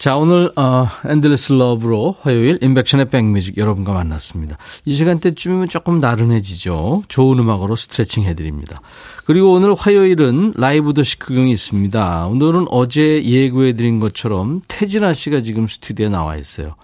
[0.00, 4.56] 자, 오늘, 어, Endless Love로 화요일 임백천의 백뮤직 여러분과 만났습니다.
[4.86, 7.02] 이 시간대쯤이면 조금 나른해지죠.
[7.08, 8.80] 좋은 음악으로 스트레칭 해드립니다.
[9.26, 12.28] 그리고 오늘 화요일은 라이브 도시 구경이 있습니다.
[12.28, 16.76] 오늘은 어제 예고해드린 것처럼 태진아 씨가 지금 스튜디오에 나와 있어요.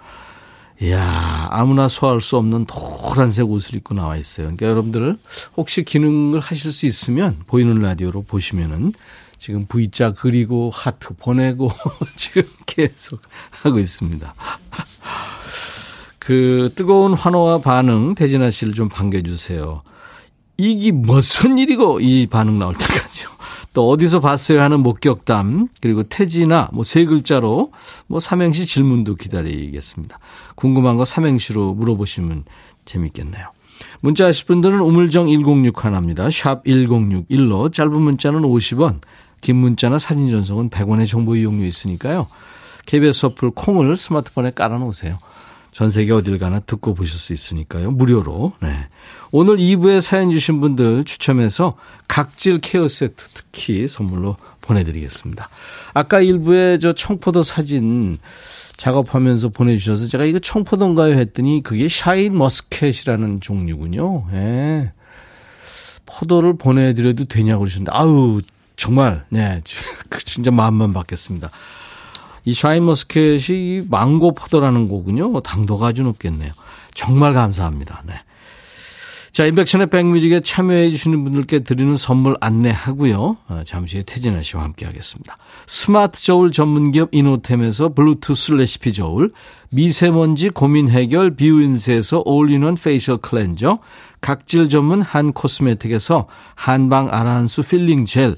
[0.82, 4.48] 이야, 아무나 소화할 수 없는 노란색 옷을 입고 나와 있어요.
[4.48, 5.16] 그러니까 여러분들
[5.56, 8.92] 혹시 기능을 하실 수 있으면 보이는 라디오로 보시면은
[9.38, 11.70] 지금 V자 그리고 하트 보내고
[12.16, 13.20] 지금 계속
[13.50, 14.34] 하고 있습니다.
[16.18, 19.82] 그 뜨거운 환호와 반응 태진아 씨를 좀 반겨주세요.
[20.58, 23.28] 이게 무슨 일이고 이 반응 나올 때까지요.
[23.74, 27.72] 또 어디서 봤어요 하는 목격담 그리고 태진아 뭐 세 글자로
[28.06, 30.18] 뭐 삼행시 질문도 기다리겠습니다.
[30.54, 32.44] 궁금한 거 삼행시로 물어보시면
[32.86, 33.52] 재밌겠네요.
[34.00, 36.30] 문자 하실 분들은 우물정 1061 합니다.
[36.30, 39.00] 샵 1061로 짧은 문자는 50원
[39.46, 42.26] 긴 문자나 사진 전송은 100원의 정보 이용료 있으니까요.
[42.84, 45.20] KBS 어플 콩을 스마트폰에 깔아놓으세요.
[45.70, 47.92] 전 세계 어딜 가나 듣고 보실 수 있으니까요.
[47.92, 48.54] 무료로.
[48.60, 48.88] 네.
[49.30, 51.76] 오늘 2부에 사연 주신 분들 추첨해서
[52.08, 55.48] 각질 케어 세트 특히 선물로 보내드리겠습니다.
[55.94, 58.18] 아까 1부에 저 청포도 사진
[58.76, 64.24] 작업하면서 보내주셔서 제가 이거 청포도인가요 했더니 그게 샤인 머스켓이라는 종류군요.
[64.32, 64.92] 예.
[66.04, 68.40] 포도를 보내드려도 되냐고 그러셨는데, 아우,
[68.76, 69.62] 정말, 네,
[70.08, 71.50] 그 진짜 마음만 받겠습니다.
[72.44, 75.40] 이 샤인머스켓이 망고 포도라는 거군요.
[75.40, 76.52] 당도가 아주 높겠네요.
[76.94, 78.02] 정말 감사합니다.
[78.06, 78.14] 네.
[79.36, 83.36] 자, 임백천의 백뮤직에 참여해 주시는 분들께 드리는 선물 안내하고요.
[83.48, 85.36] 어, 잠시 후에 태진아 씨와 함께 하겠습니다.
[85.66, 89.32] 스마트 저울 전문기업 이노템에서 블루투스 레시피 저울,
[89.70, 93.78] 미세먼지 고민 해결 비우인스에서 올인원 페이셜 클렌저,
[94.22, 98.36] 각질 전문 한 코스메틱에서 한방 아라한수 필링 젤,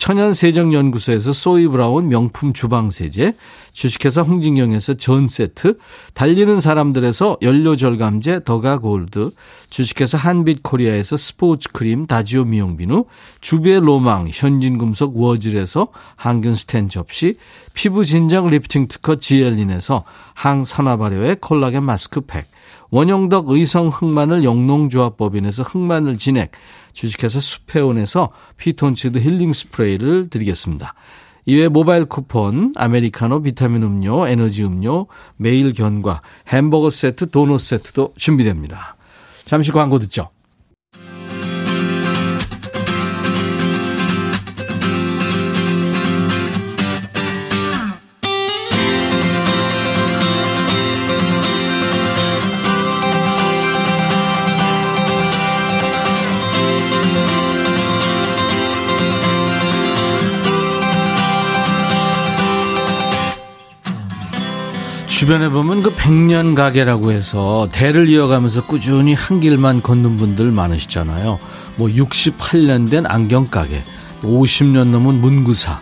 [0.00, 3.34] 천연세정연구소에서 소이브라운 명품 주방세제,
[3.72, 5.76] 주식회사 홍진경에서 전세트,
[6.14, 9.30] 달리는 사람들에서 연료절감제 더가골드,
[9.68, 13.04] 주식회사 한빛코리아에서 스포츠크림 다지오 미용비누,
[13.42, 17.36] 주베 로망 현진금속 워즐에서 항균스텐 접시,
[17.74, 22.49] 피부진정 리프팅 특허 지엘린에서 항산화 발효의 콜라겐 마스크팩,
[22.90, 26.52] 원형덕 의성 흑마늘 영농조합법인에서 흑마늘 진액,
[26.92, 30.94] 주식회사 수페온에서 피톤치드 힐링 스프레이를 드리겠습니다.
[31.46, 38.96] 이외 모바일 쿠폰, 아메리카노, 비타민 음료, 에너지 음료, 매일 견과, 햄버거 세트, 도넛 세트도 준비됩니다.
[39.44, 40.28] 잠시 광고 듣죠.
[65.20, 71.38] 주변에 보면 그 백년 가게라고 해서 대를 이어가면서 꾸준히 한 길만 걷는 분들 많으시잖아요.
[71.76, 73.82] 뭐 68년 된 안경 가게,
[74.22, 75.78] 50년 넘은 문구사,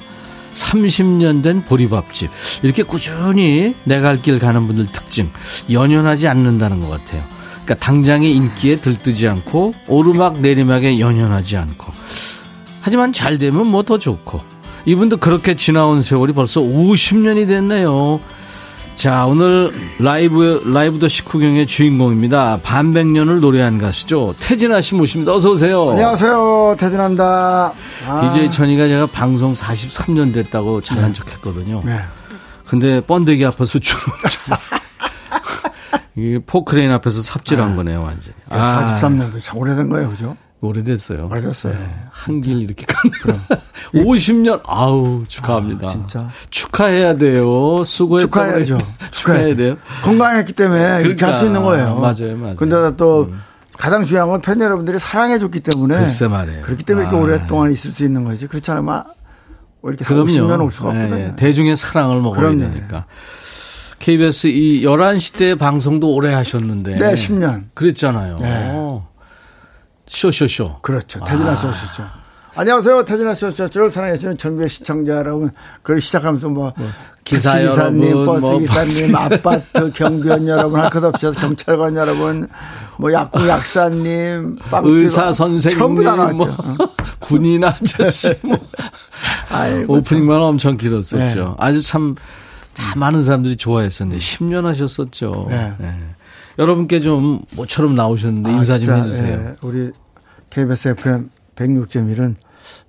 [0.55, 2.29] 30년 된 보리밥집
[2.65, 5.31] 이렇게 꾸준히 내 갈 길 가는 분들 특징
[5.71, 7.23] 연연하지 않는다는 것 같아요.
[7.65, 11.93] 그러니까 당장의 인기에 들뜨지 않고 오르막 내리막에 연연하지 않고
[12.81, 14.41] 하지만 잘 되면 뭐 더 좋고
[14.85, 18.19] 이분도 그렇게 지나온 세월이 벌써 50년이 됐네요.
[18.99, 22.59] 자, 오늘 라이브, 라이브 더 식후경의 주인공입니다.
[22.65, 24.35] 반백년을 노래한 가수죠.
[24.41, 25.33] 태진아 씨 모십니다.
[25.35, 25.91] 어서오세요.
[25.91, 26.75] 안녕하세요.
[26.81, 27.73] 태진아입니다.
[28.09, 28.21] 아.
[28.33, 31.81] DJ 처리가 제가 방송 43년 됐다고 잘난 척 했거든요.
[31.85, 32.01] 네.
[32.67, 34.01] 근데 번데기 앞에서 주로.
[36.17, 37.77] 이 포크레인 앞에서 삽질한 아.
[37.77, 38.35] 거네요, 완전히.
[38.51, 40.37] 43년도 참 오래된 거예요, 그죠?
[40.61, 41.29] 오래됐어요.
[41.31, 41.73] 오래됐어요.
[41.73, 43.39] 네, 한길 이렇게 가는
[43.95, 45.89] 50년 아우 축하합니다.
[45.89, 47.85] 아, 진짜 축하해야 돼요.
[47.85, 48.79] 수고했 축하해야죠.
[49.13, 49.77] 축하해야 돼요.
[50.03, 51.07] 건강했기 때문에 그러니까.
[51.07, 51.95] 이렇게 할 수 있는 거예요.
[51.97, 52.57] 맞아요, 맞아요.
[52.57, 53.41] 근데 또 음.
[53.77, 56.63] 가장 중요한 건 팬 여러분들이 사랑해줬기 때문에 글쎄 말이에요.
[56.63, 57.21] 그렇기 때문에 이렇게 아.
[57.21, 58.49] 오랫동안 있을 수 있는 거지.
[58.49, 59.05] 그렇지 않으면
[59.85, 60.65] 이렇게 그럼요.
[60.65, 61.15] 올 수가 없거든요.
[61.15, 62.63] 네, 대중의 사랑을 먹어야 그럼요.
[62.63, 63.05] 되니까.
[64.01, 66.97] KBS 이 11시 때 방송도 오래 하셨는데.
[66.97, 67.65] 네, 10년.
[67.75, 68.37] 그랬잖아요.
[68.41, 69.01] 네.
[70.09, 70.79] 쇼쇼쇼.
[70.83, 71.21] 그렇죠.
[71.25, 71.55] 태진아 아.
[71.55, 72.03] 쇼쇼쇼.
[72.55, 73.05] 안녕하세요.
[73.05, 75.51] 태진아 쇼쇼쇼를 사랑해주는 전국의 시청자 여러분.
[75.83, 76.89] 그걸 시작하면서 뭐, 뭐
[77.23, 82.49] 기사 기사님, 버스 뭐 기사님, 아파트 경비원 여러분, 할 것 없이 경찰관 여러분,
[82.97, 86.37] 뭐 약국 약사님, 의사 선생님, 전부 다 나왔죠.
[86.37, 86.57] 뭐,
[87.21, 88.59] 군인 아저씨, 뭐.
[89.51, 91.17] 아이고, 오프닝만 엄청 길었었죠.
[91.19, 91.55] 네.
[91.59, 92.17] 아주 참,
[92.75, 95.47] 참 많은 사람들이 좋아했었는데 10년 하셨었죠.
[95.49, 95.73] 네.
[95.79, 95.99] 네.
[96.59, 99.33] 여러분께 좀 모처럼 나오셨는데 인사 아, 좀 해주세요.
[99.33, 99.93] 예, 우리
[100.51, 102.35] KBS FM 106.1은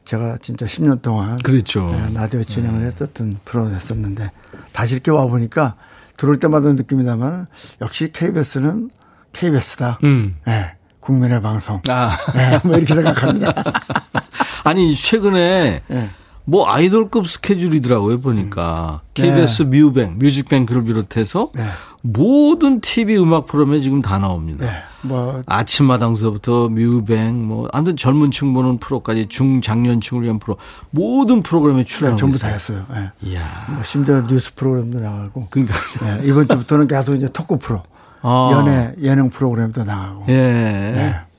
[0.05, 1.93] 제가 진짜 10년 동안 그렇죠.
[1.93, 4.32] 예, 라디오 진행을 했었던 프로였었는데
[4.71, 5.75] 다시 이렇게 와 보니까
[6.17, 7.47] 들어올 때마다 느낍니다만
[7.82, 8.89] 역시 KBS는
[9.34, 9.99] KBS다.
[10.03, 10.36] 음.
[10.47, 11.82] 예, 국민의 방송.
[11.88, 12.17] 아.
[12.36, 13.53] 예, 뭐 이렇게 생각합니다.
[14.65, 16.10] 아니 최근에 예.
[16.49, 19.09] 뭐 아이돌급 스케줄이더라고요 보니까 음.
[19.13, 19.81] KBS 네.
[19.81, 21.65] 뮤뱅 뮤직뱅크를 비롯해서 네.
[22.01, 24.65] 모든 TV 음악 프로그램에 지금 다 나옵니다.
[24.65, 24.71] 네.
[25.01, 30.57] 뭐 아침마당서부터 뮤뱅 뭐 아무튼 젊은 층 보는 프로까지 중장년층을 위한 프로
[30.89, 32.83] 모든 프로그램에 출연하고 네, 전부 다 했어요.
[32.91, 33.12] 네.
[33.21, 33.67] 이야.
[33.69, 35.47] 뭐 심지어 뉴스 프로그램도 나가고.
[35.51, 37.83] 그러니까 네, 이번 주부터는 계속 이제 토크 프로,
[38.21, 38.49] 아.
[38.53, 40.25] 연애 예능 프로그램도 나가고.
[40.29, 40.33] 예.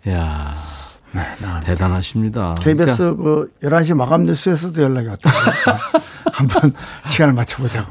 [0.05, 0.12] 네.
[0.12, 0.70] 야.
[1.12, 1.23] 네,
[1.64, 2.55] 대단하십니다.
[2.61, 3.23] KBS 그러니까.
[3.25, 5.37] 그 11시 마감 뉴스에서도 연락이 왔다고.
[6.33, 6.73] 한번
[7.07, 7.90] 시간을 맞춰보자고.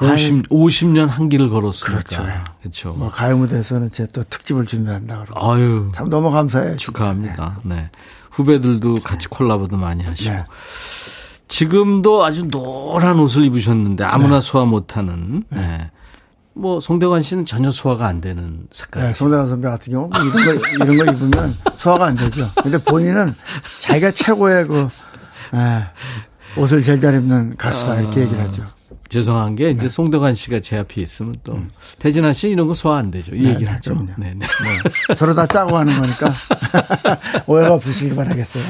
[0.00, 2.02] 50, 50년 한 길을 걸었으니까.
[2.02, 2.44] 그렇죠.
[2.60, 2.92] 그렇죠.
[2.92, 5.52] 뭐 가요 무대에서는 제 또 특집을 준비한다 그러고.
[5.52, 5.90] 아유.
[5.94, 6.76] 참 너무 감사해요.
[6.76, 7.56] 축하합니다.
[7.64, 7.74] 네.
[7.74, 7.90] 네.
[8.30, 10.30] 후배들도 같이 콜라보도 많이 하시고.
[10.34, 10.44] 네.
[11.48, 14.40] 지금도 아주 노란 옷을 입으셨는데 아무나 네.
[14.40, 15.42] 소화 못하는.
[15.50, 15.90] 네.
[16.58, 16.62] 네.
[16.62, 19.04] 뭐 송대관 씨는 전혀 소화가 안 되는 색깔.
[19.04, 22.50] 네, 송대관 선배 같은 경우 뭐 이런 거 이런 거 입으면 소화가 안 되죠.
[22.62, 23.34] 근데 본인은
[23.80, 24.88] 자기가 최고의 그
[25.52, 25.84] 네,
[26.56, 28.64] 옷을 제일 잘 입는 가수다 이렇게 아, 얘기를 하죠.
[29.08, 29.88] 죄송한 게 이제 네.
[29.88, 31.70] 송대관 씨가 제 앞에 있으면 또 음.
[31.98, 33.34] 태진아 씨 이런 거 소화 안 되죠.
[33.34, 33.94] 이 네, 얘기를 네, 하죠.
[33.94, 34.34] 네, 네.
[34.34, 34.46] 네.
[35.16, 36.32] 서로 다 짜고 하는 거니까
[37.46, 38.64] 오해가 없으시길 바라겠어요.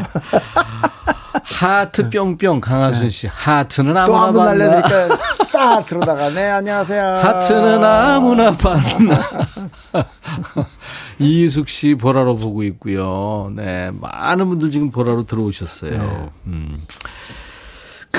[1.43, 3.27] 하트 뿅뿅 강하순 씨.
[3.27, 5.19] 하트는 아무나 또한 번 날려드릴까요?
[5.47, 7.03] 싹 들어다가 네 안녕하세요.
[7.03, 9.29] 하트는 아무나 받나.
[11.19, 13.51] 이숙 씨 보라로 보고 있고요.
[13.57, 15.91] 네 많은 분들 지금 보라로 들어오셨어요.
[15.91, 16.29] 네.
[16.47, 16.83] 음.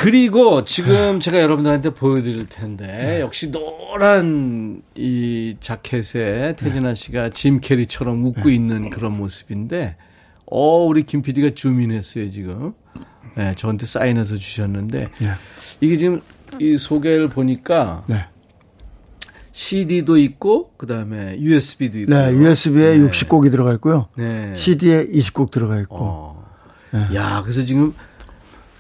[0.02, 3.20] 그리고 지금 제가 여러분들한테 보여드릴 텐데 네.
[3.22, 8.56] 역시 노란 이 자켓에 태진아 씨가 짐 캐리처럼 웃고 네.
[8.56, 9.98] 있는 그런 모습인데
[10.46, 12.74] 어 우리 김 PD가 주민했어요 지금.
[13.36, 15.32] 네, 저한테 사인해서 주셨는데 네.
[15.82, 16.22] 이게 지금
[16.60, 18.26] 이 소개를 보니까 네.
[19.52, 22.14] CD도 있고 그다음에 USB도 있고.
[22.14, 23.08] 네, USB에 네.
[23.08, 24.08] 60곡이 들어가 있고요.
[24.18, 24.56] 네.
[24.56, 25.98] CD에 20곡 들어가 있고.
[26.00, 26.50] 어.
[26.92, 27.16] 네.
[27.16, 27.94] 야, 그래서 지금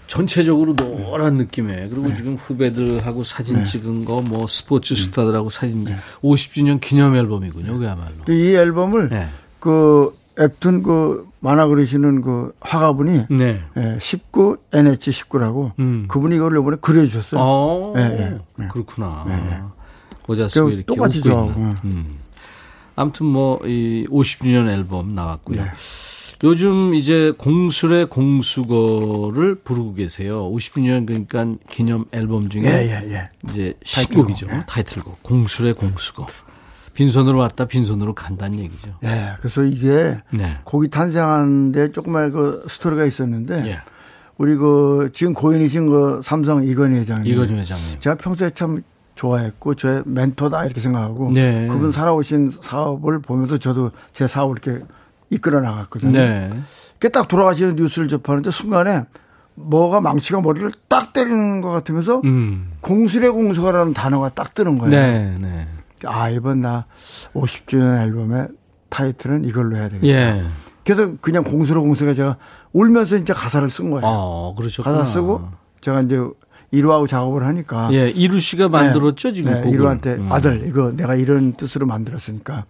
[0.09, 2.15] 전체적으로 노란 느낌에 그리고 네.
[2.15, 3.63] 지금 후배들하고 사진 네.
[3.65, 5.95] 찍은 거 뭐 스포츠 스타들하고 사진 네.
[6.23, 8.15] 50주년 기념 앨범이군요, 그야말로.
[8.27, 9.29] 이 앨범을 네.
[9.59, 13.61] 그 앱툰 그 만화 그리시는 그 화가분이 네.
[13.77, 16.05] 예, 19 NH 19라고 음.
[16.09, 17.39] 그분이 이걸 이번에 그려주셨어요.
[17.41, 19.25] 어, 네, 네, 그렇구나.
[19.27, 19.59] 네.
[20.27, 21.51] 모자 쓰고 이렇게 똑같이 좋아하고.
[21.85, 22.07] 음.
[22.95, 25.63] 아무튼 뭐 이 50주년 앨범 나왔고요.
[25.63, 25.71] 네.
[26.43, 30.49] 요즘 이제 공술의 공수거를 부르고 계세요.
[30.51, 33.29] 50주년 그러니까 기념 앨범 중에 예, 예, 예.
[33.49, 34.47] 이제 시곡이죠.
[34.47, 34.67] 타이틀곡.
[34.67, 35.23] 타이틀곡.
[35.23, 36.27] 공술의 공수거.
[36.93, 38.93] 빈손으로 왔다 빈손으로 간다는 얘기죠.
[39.01, 39.33] 네.
[39.39, 40.57] 그래서 이게 네.
[40.63, 43.79] 곡이 탄생하는데 조그만 그 스토리가 있었는데 예.
[44.37, 47.31] 우리 그 지금 고인이신 그 삼성 이건희 회장님.
[47.31, 47.99] 이건희 회장님.
[47.99, 48.81] 제가 평소에 참
[49.15, 51.67] 좋아했고 저의 멘토다 이렇게 생각하고 네.
[51.67, 54.85] 그분 살아오신 사업을 보면서 저도 제 사업을 이렇게
[55.29, 56.11] 이끌어 나갔거든요.
[56.11, 56.51] 네.
[57.13, 59.03] 딱 돌아가시는 뉴스를 접하는데 순간에
[59.55, 62.71] 뭐가 망치가 머리를 딱 때리는 것 같으면서 음.
[62.81, 64.91] 공수래 공수거라는 단어가 딱 뜨는 거예요.
[64.91, 65.67] 네, 네.
[66.05, 66.85] 아 이번 나
[67.33, 68.47] 50주년 앨범의
[68.89, 70.07] 타이틀은 이걸로 해야 되겠다.
[70.07, 70.45] 예.
[70.83, 72.37] 그래서 그냥 공수래 공수거 제가
[72.73, 74.05] 울면서 이제 가사를 쓴 거예요.
[74.05, 74.99] 아, 그러셨구나.
[74.99, 75.49] 가사 쓰고
[75.81, 76.19] 제가 이제
[76.71, 77.89] 이루하고 작업을 하니까.
[77.93, 79.51] 예, 이루 씨가 만들었죠, 네, 지금.
[79.63, 80.31] 네, 이루한테 음.
[80.31, 82.65] 아들, 이거 내가 이런 뜻으로 만들었으니까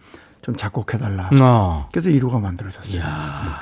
[0.50, 1.30] 좀 작곡해달라.
[1.40, 1.88] 아.
[1.92, 2.96] 그래서 이루가 만들어졌어요.
[2.96, 3.60] 이야.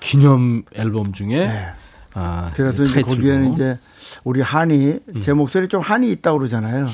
[0.00, 1.46] 기념 앨범 중에.
[1.46, 1.66] 네.
[2.14, 3.78] 아, 그래서 이제 거기에는 이제
[4.24, 5.20] 우리 한이, 음.
[5.20, 6.88] 제 목소리 좀 한이 있다고 그러잖아요.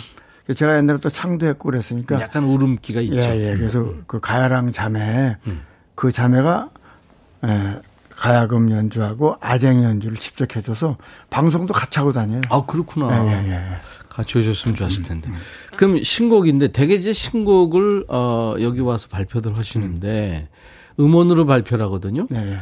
[0.57, 2.21] 제가 옛날에 또 창도했고 그랬으니까.
[2.21, 3.31] 약간 울음기가 있죠.
[3.31, 3.57] 예, 예.
[3.57, 4.05] 그래서 음.
[4.07, 5.63] 그 가야랑 자매, 음.
[5.95, 6.71] 그 자매가,
[7.47, 10.97] 예, 가야금 연주하고 아쟁 연주를 직접 해줘서
[11.31, 12.41] 방송도 같이 하고 다녀요.
[12.51, 13.27] 아 그렇구나.
[13.27, 13.63] 예, 예, 예.
[14.13, 15.29] 같이 오셨으면 좋았을 텐데.
[15.29, 15.41] 음, 음.
[15.77, 20.49] 그럼 신곡인데 대개 이제 신곡을 어 여기 와서 발표들 하시는데
[21.01, 22.27] 음 원으로 발표를 하거든요.
[22.31, 22.57] 네.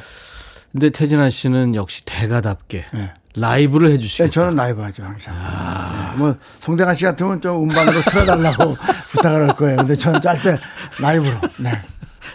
[0.73, 3.13] 근데 태진아 씨는 역시 대가답게 네.
[3.35, 4.25] 라이브를 해주시고.
[4.25, 5.35] 네, 저는 라이브 하죠 항상.
[5.37, 6.13] 아.
[6.13, 6.19] 네.
[6.19, 8.77] 뭐 송대관 씨 같으면 좀 음반으로 틀어달라고
[9.11, 9.77] 부탁을 할 거예요.
[9.79, 10.57] 근데 저는 짧게
[11.01, 11.33] 라이브로.
[11.59, 11.73] 네.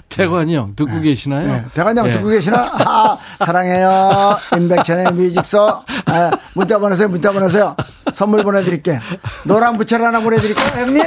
[0.09, 1.01] 태관이 형 듣고 네.
[1.01, 1.47] 계시나요?
[1.47, 1.65] 네.
[1.73, 2.11] 태관이 형 네.
[2.13, 2.57] 듣고 계시나?
[2.85, 4.37] 아, 사랑해요.
[4.57, 5.85] 임백천의 뮤직서.
[6.07, 7.07] 아, 문자 보내세요.
[7.07, 7.75] 문자 보내세요.
[8.15, 8.99] 선물 보내드릴게.
[9.45, 10.65] 노란 부채를 하나 보내드릴게요.
[10.81, 11.03] 형님.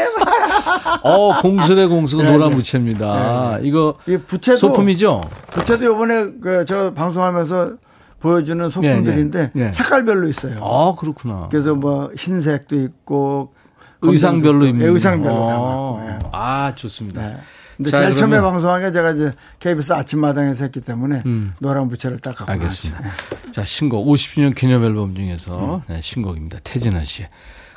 [1.02, 2.56] 어, 공수의 공수가 네, 노란 네.
[2.56, 3.58] 부채입니다.
[3.58, 5.20] 네, 이거 이 부채도, 소품이죠?
[5.52, 7.72] 부채도 요번에 그 저 방송하면서
[8.20, 10.58] 보여주는 소품들인데 색깔별로 있어요.
[10.62, 11.48] 아, 그렇구나.
[11.50, 13.54] 그래서 뭐 흰색도 있고
[14.02, 16.00] 의상별로 입는 의상별로
[16.32, 17.36] 아, 아, 좋습니다.
[17.78, 21.54] 근데 자, 제일 처음에 방송하게 제가 이제 KBS 아침마당에서 했기 때문에 음.
[21.60, 23.00] 노란 부채를 딱 갖고 알겠습니다.
[23.00, 23.52] 네.
[23.52, 25.80] 자, 신곡 50주년 기념 앨범 중에서 음.
[25.86, 26.58] 네, 신곡입니다.
[26.64, 27.28] 태진아 씨의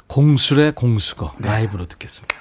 [0.08, 1.48] 공술의 공수거 네.
[1.48, 2.36] 라이브로 듣겠습니다.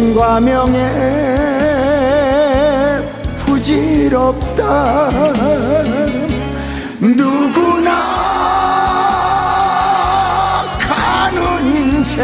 [0.00, 0.78] 돈과 명예
[3.36, 5.10] 부질없다
[7.00, 7.90] 누구나
[10.78, 12.16] 가는 인생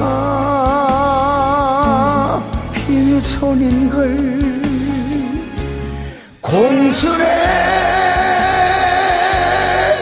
[2.74, 4.18] 빈손인 걸
[6.42, 7.24] 공수래.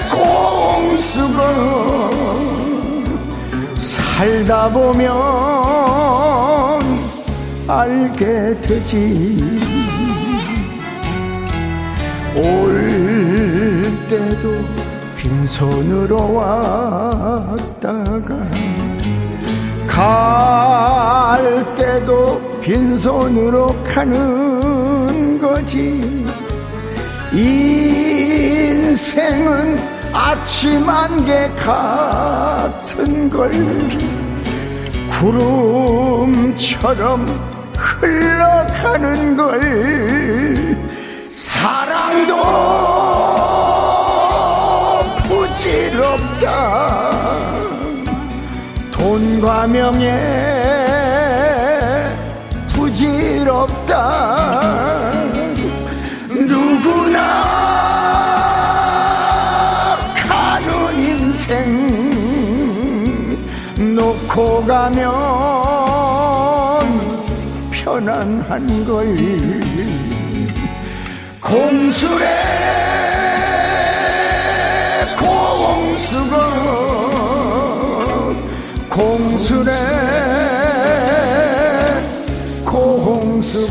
[0.09, 1.39] 공수가
[3.77, 5.11] 살다 보면
[7.67, 9.59] 알게 되지.
[12.35, 14.65] 올 때도
[15.15, 18.07] 빈손으로 왔다가
[19.97, 26.23] 갈 때도 빈손으로 가는 거지.
[27.33, 28.77] 인생은
[30.13, 33.49] 아침 안개 같은 걸
[35.19, 37.25] 구름처럼
[37.75, 40.77] 흘러가는 걸
[41.27, 42.35] 사랑도
[45.27, 47.56] 부질없다
[48.97, 50.11] 돈과 명예
[52.73, 53.93] 부질없다.
[56.29, 57.19] 누구나
[60.27, 61.53] 가는 인생
[63.95, 65.11] 놓고 가면
[67.71, 69.13] 편안한 걸.
[71.39, 72.25] 공수래
[75.17, 76.86] 공수거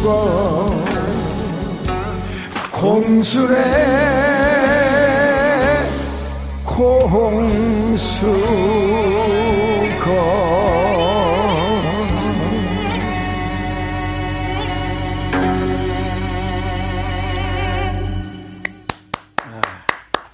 [0.06, 0.84] 공수거
[2.70, 3.54] 공수래
[6.64, 7.56] 공수거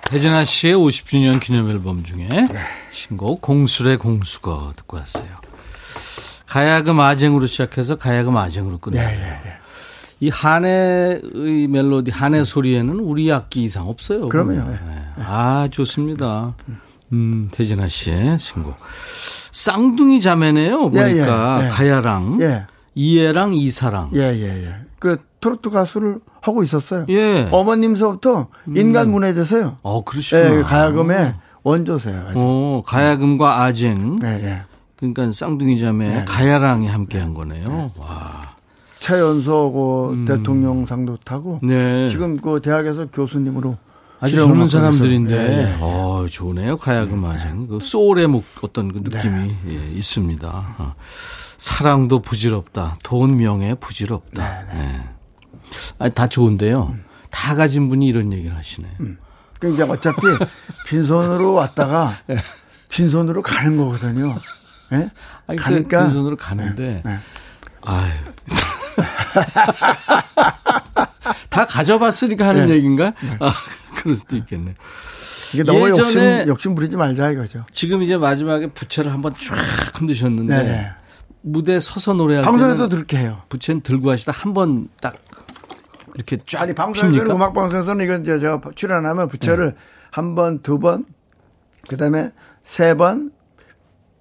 [0.04, 2.28] 대진아 씨의 50주년 기념 앨범 중에
[2.90, 5.40] 신곡 공술의 공수거 듣고 왔어요.
[6.46, 9.61] 가야금 아쟁으로 시작해서 가야금 아쟁으로 끝나요.
[10.22, 14.28] 이 한해의 멜로디, 한해 소리에는 우리 악기 이상 없어요.
[14.28, 14.52] 그럼요.
[14.52, 14.78] 네.
[15.16, 16.54] 아, 좋습니다.
[17.12, 18.76] 음, 대진아 씨의 신곡.
[19.50, 20.92] 쌍둥이 자매네요.
[20.94, 21.68] 예, 보니까 예, 예.
[21.68, 24.10] 가야랑 예, 이해랑 이사랑.
[24.14, 24.74] 예, 예, 예.
[25.00, 27.04] 그 트로트 가수를 하고 있었어요.
[27.08, 27.48] 예.
[27.50, 28.46] 어머님서부터
[28.76, 29.78] 인간 문화재세요.
[29.82, 30.58] 어, 그러시구나.
[30.58, 32.28] 예, 가야금의 원조세요.
[32.36, 34.20] 어, 가야금과 아쟁.
[34.22, 34.62] 예, 예.
[34.96, 36.24] 그러니까 쌍둥이 자매 네.
[36.28, 37.90] 가야랑이 함께 한 거네요.
[37.98, 38.41] 와.
[39.02, 42.08] 차연석 그 대통령상도 타고 네.
[42.08, 43.76] 지금 그 대학에서 교수님으로
[44.20, 45.76] 아주 젊은 사람들인데, 예.
[45.80, 46.76] 어, 좋네요.
[46.76, 47.66] 가야금 아쟁.
[47.66, 50.76] 그 소울의 목, 어떤 그 느낌이 예, 있습니다.
[50.78, 50.94] 어.
[51.58, 52.98] 사랑도 부질없다.
[53.02, 54.76] 돈 명예 부질없다.
[54.76, 55.04] 예.
[55.98, 56.94] 아니, 다 좋은데요.
[57.30, 58.92] 다 가진 분이 이런 얘기를 하시네요.
[59.58, 60.20] 그 이제 어차피
[60.86, 62.18] 빈손으로 왔다가
[62.90, 64.38] 빈손으로 가는 거거든요.
[64.92, 65.10] 예?
[65.48, 67.18] 아니, 가니까 빈손으로 가는데, 네.
[67.80, 68.12] 아유.
[71.48, 72.74] 다 가져봤으니까 하는 네.
[72.74, 73.12] 얘기인가?
[73.40, 73.52] 아,
[73.96, 74.74] 그럴 수도 있겠네.
[75.54, 77.64] 이게 너무 예전에- 욕심 욕심 부리지 말자 이거죠.
[77.72, 79.54] 지금 이제 마지막에 부채를 한번 쫙
[79.98, 80.90] 흔드셨는데, 네.
[81.42, 83.42] 무대 서서 노래할 방송에도 그렇게 해요.
[83.48, 85.14] 부채는 들고 하시다 한 번 딱
[86.14, 87.30] 이렇게 쫙 아니 방송에서는?
[87.30, 89.74] 음악 방송에서는 이건 이제 제가 출연하면 부채를
[90.10, 91.04] 한 번, 두 번,
[91.88, 92.30] 그다음에
[92.64, 93.32] 세 번,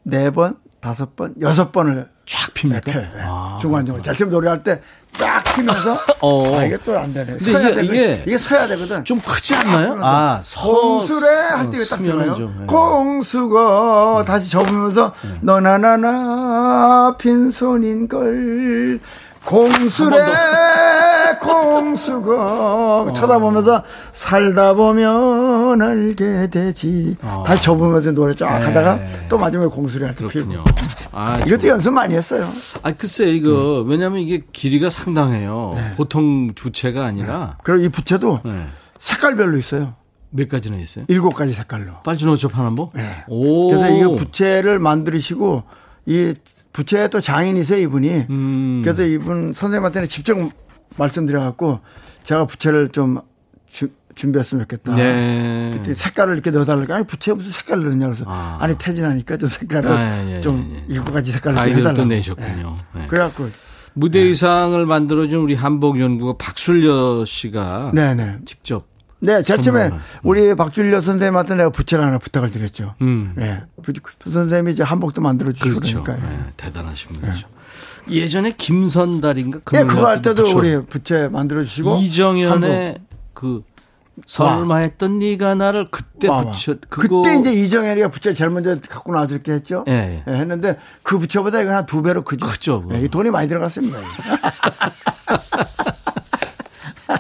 [0.03, 2.91] 네 번, 다섯 번, 여섯 번을 쫙 핍니까?
[2.91, 3.05] 펴요.
[3.21, 3.57] 아.
[3.61, 4.01] 중간 중간.
[4.03, 4.82] 자칫 노래할 때
[5.13, 6.57] 쫙 피면서 어.
[6.57, 7.34] 아 이게 또 안 되네.
[7.38, 7.86] 근데 서야 이게- 되거든.
[7.93, 9.03] 이게 이게 서야 되거든.
[9.03, 9.97] 좀 크지 않나요?
[10.01, 12.36] 아, 서 공수래 할때딱 서면은 쓰나요?
[12.36, 12.65] 좀, 예.
[12.65, 15.29] 공수거 다시 접으면서 네.
[15.41, 18.99] 너나나나 빈손인 걸
[19.45, 20.17] 공수래
[21.39, 23.13] 공수거 어.
[23.13, 28.59] 쳐다보면서 살다 보면 알게 되지 다시 접으면서 노래 쫙 어.
[28.59, 28.65] 네.
[28.65, 30.63] 하다가 또 마지막에 공수래 할때 피고 그렇군요.
[31.11, 32.47] 아, 이것도 연습 많이 했어요.
[32.84, 35.75] 아, 글쎄, 이거, 왜냐면 이게 길이가 상당해요.
[35.97, 38.67] 보통 부채가 아니라, 그리고 이 부채도 네.
[38.99, 39.95] 색깔별로 있어요.
[40.29, 41.03] 몇 가지나 있어요?
[41.09, 42.01] 일곱 가지 색깔로.
[42.05, 42.91] 빨주노초 파남보?
[42.95, 43.25] 네.
[43.27, 43.67] 오.
[43.67, 45.63] 그래서 이거 부채를 만드시고
[46.05, 46.34] 이
[46.71, 48.09] 부채에 또 장인이세요 이분이.
[48.29, 48.82] 음.
[48.84, 50.38] 그래서 이분 선생님한테는 직접
[50.97, 51.79] 말씀드려갖고
[52.23, 53.19] 제가 부채를 좀
[53.67, 54.93] 주- 준비했으면 좋겠다.
[54.95, 55.71] 네.
[55.73, 58.57] 그때 색깔을 이렇게 넣어달라고 아니 부채에 무슨 색깔을 넣냐 그래서 아.
[58.59, 58.67] 아.
[58.67, 60.83] 니 태진하니까 좀 색깔을 아, 예, 예, 좀 예, 예.
[60.89, 61.95] 일곱 가지 색깔을 해달라고.
[61.95, 62.75] 또 내셨군요.
[62.95, 63.07] 네.
[63.07, 63.49] 그래갖고
[63.93, 68.39] 무대 의상을 만들어준 우리 한복 연구가 박술려 씨가 네네.
[68.45, 68.85] 직접.
[69.23, 69.91] 네, 제일 처음에.
[70.23, 72.95] 우리 박준려 선생님한테 내가 부채를 하나 부탁을 드렸죠.
[73.01, 73.33] 음.
[73.37, 73.61] 네.
[73.83, 76.01] 부, 부 선생님이 이제 한복도 만들어 주시고 그렇죠.
[76.03, 76.27] 그러니까.
[76.27, 76.37] 예.
[76.37, 77.47] 네, 대단하신 분이죠.
[78.10, 82.97] 예전에 김선달인가 그 예, 그거 할때 때도 붙여- 우리 부채 만들어 주시고 이정현의
[83.34, 83.64] 그
[84.28, 86.43] 설마 했던 네가 나를 그때 와.
[86.52, 89.84] 붙여 그거 그때 이제 이정현이가 부채 제일 먼저 갖고 나와서 이렇게 했죠.
[89.88, 90.32] 예, 예.
[90.32, 92.45] 예, 했는데 그 부채보다 이거 한 두 배로 크죠.
[92.45, 92.95] 크죠, 그거.
[92.95, 93.97] 예, 이 돈이 많이 들어갔습니다.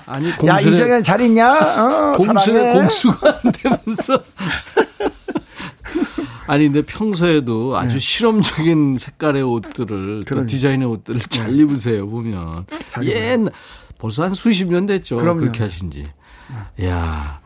[0.05, 1.51] 아니 야 공수의 이정현 잘 있냐?
[1.53, 2.73] 어, 사랑해.
[2.73, 4.23] 공수가 안 되면서
[6.47, 10.47] 아니 근데 평소에도 아주 실험적인 색깔의 옷들을 또 그러니까.
[10.47, 13.49] 디자인의 옷들을 잘 입으세요 보면 잘옛
[13.97, 15.39] 벌써 한 수십 년 됐죠 그럼요.
[15.41, 16.05] 그렇게 하신지
[16.83, 17.39] 야.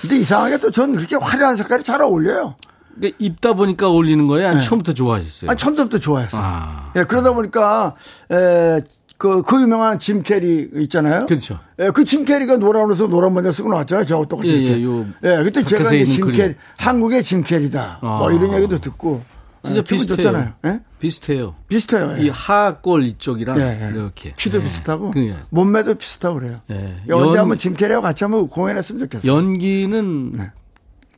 [0.00, 2.56] 근데 이상하게 또 저는 그렇게 화려한 색깔이 잘 어울려요.
[2.92, 4.54] 근데 입다 보니까 어울리는 거예요?
[4.54, 4.60] 네.
[4.60, 5.50] 처음부터 좋아하셨어요?
[5.50, 6.40] 아, 처음부터 좋아했어요.
[6.44, 6.92] 아.
[6.96, 7.94] 예, 그러다 보니까,
[8.30, 8.80] 에,
[9.22, 11.26] 그, 그 유명한 짐 캐리 있잖아요.
[11.26, 11.60] 그렇죠.
[11.78, 14.04] 예, 그 짐 캐리가 노란 옷에서 노란 모자 쓰고 나왔잖아요.
[14.04, 14.52] 저하고 똑같이.
[14.52, 15.06] 예, 예, 요.
[15.22, 17.98] 예, 그때 제가 이제 짐 캐리, 한국의 짐 캐리다.
[18.02, 18.18] 아.
[18.18, 19.22] 뭐 이런 얘기도 듣고.
[19.64, 20.52] 진짜 예, 비슷해요.
[20.66, 20.80] 예?
[20.98, 21.54] 비슷해요.
[21.68, 22.16] 비슷해요.
[22.18, 22.22] 예.
[22.24, 24.32] 이 하관 이쪽이랑 예, 이렇게.
[24.36, 24.62] 키도 예.
[24.64, 25.36] 비슷하고 그게.
[25.50, 26.56] 몸매도 비슷하고 그래요.
[26.72, 26.96] 예.
[27.12, 29.32] 언제 한번 짐 캐리하고 같이 한번 공연했으면 좋겠어요.
[29.32, 30.50] 연기는 네.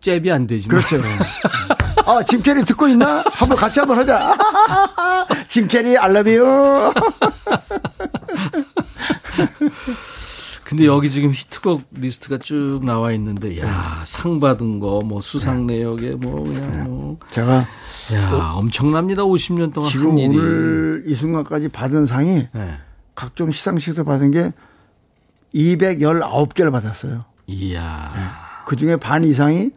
[0.01, 0.79] 잽이 안 되지만.
[0.83, 1.03] 그렇죠.
[2.07, 3.25] 아, 짐 캐리 듣고 있나?
[3.33, 4.37] 한번 같이 한번 하자.
[5.49, 6.93] 짐 캐리, you.
[10.65, 15.79] 근데 여기 지금 히트곡 리스트가 쭉 나와 있는데, 야, 상 받은 거, 뭐 수상 네.
[15.79, 17.19] 내역에 뭐 그냥 뭐.
[17.31, 17.67] 제가.
[18.15, 19.23] 야, 어, 엄청납니다.
[19.23, 19.91] 50년 동안.
[19.91, 22.79] 지금 오늘 이 순간까지 받은 상이 네.
[23.15, 24.53] 각종 시상식에서 받은 게
[25.55, 27.25] 219개를 받았어요.
[27.47, 28.13] 이야.
[28.17, 28.23] 네.
[28.67, 29.71] 그 중에 반 이상이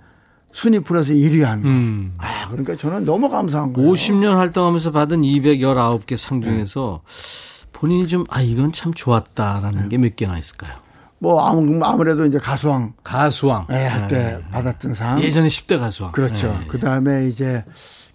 [0.58, 1.70] 순위 프로에서 1위 한 거.
[1.70, 2.16] 음.
[2.18, 3.92] 아, 그러니까 저는 너무 감사한 거예요.
[3.92, 7.70] 50년 활동하면서 받은 219개 상 중에서 네.
[7.74, 9.90] 본인이 좀, 아, 이건 참 좋았다라는 네.
[9.90, 10.74] 게몇 개나 있을까요?
[11.20, 11.48] 뭐
[11.84, 14.42] 아무래도 이제 가수왕 가수왕 네, 할때 네.
[14.52, 16.48] 받았던 상 예전에 10대 가수왕 그렇죠.
[16.48, 16.66] 네.
[16.68, 17.64] 그 다음에 이제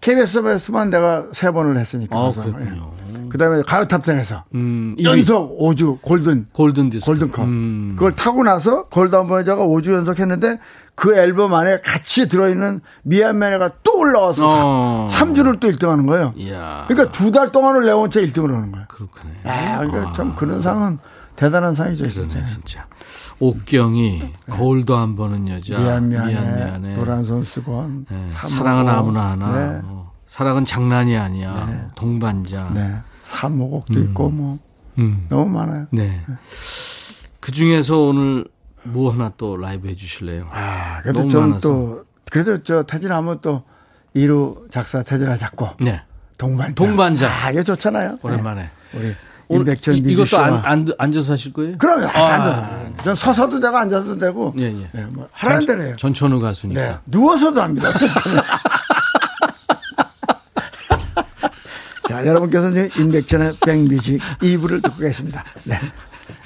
[0.00, 2.16] KBS에서만 내가 세 번을 했으니까.
[2.16, 2.92] 아, 그렇군요.
[3.12, 3.26] 네.
[3.28, 7.94] 그 다음에 가요 탑텐에서 음, 연속 5주 골든 골든 디스 골든컵 음.
[7.96, 10.58] 그걸 타고 나서 골든 버저가 5주 연속 했는데
[10.94, 15.06] 그 앨범 안에 같이 들어있는 미안 미안해가 또 올라와서 어.
[15.10, 16.32] 3주를 또 1등 하는 거예요.
[16.36, 16.84] 이야.
[16.86, 18.86] 그러니까 두 달 동안을 내 혼자 1등을 하는 거예요.
[18.88, 19.34] 그렇군요.
[19.44, 20.12] 아, 그러니까 아.
[20.12, 20.98] 참 그런 상은
[21.34, 22.44] 대단한 상이죠, 진짜.
[22.44, 22.86] 진짜.
[23.40, 24.32] 옥경이 네.
[24.50, 26.96] 거울도 안 보는 여자 미안 미안해, 미안, 미안해.
[26.96, 28.26] 노란 손수건 네.
[28.28, 29.80] 사랑은 아무나 하나 네.
[29.82, 31.86] 뭐, 사랑은 장난이 아니야 네.
[31.96, 32.96] 동반자 네.
[33.22, 34.04] 사모곡도 음.
[34.04, 34.58] 있고 뭐
[34.98, 35.26] 음.
[35.28, 35.86] 너무 많아요.
[35.90, 36.20] 네.
[37.40, 38.44] 그 중에서 오늘
[38.84, 40.48] 뭐 하나 또 라이브 해주실래요?
[40.50, 43.62] 아 그래도 좀또 그래도 저 태진하면 또
[44.14, 46.02] 이루 작사 태진아 작고 네.
[46.38, 48.18] 동반자 동반자 아 이게 좋잖아요.
[48.22, 49.14] 오랜만에 우리
[49.48, 51.76] 임백천 이것도 안, 안, 앉아서 하실 거예요?
[51.78, 52.06] 그럼요.
[52.06, 52.68] 아, 앉아서.
[53.04, 54.54] 전 서서도 되고 앉아도 되고.
[54.58, 54.88] 예, 예.
[54.92, 55.94] 네, 뭐 하라는 대로 해요.
[55.96, 56.80] 전천후 가수니까.
[56.80, 56.96] 네.
[57.06, 57.90] 누워서도 합니다.
[62.08, 65.44] 자, 여러분께서는 임백천의 백뮤직 2부를 듣고 계십니다.
[65.64, 65.78] 네.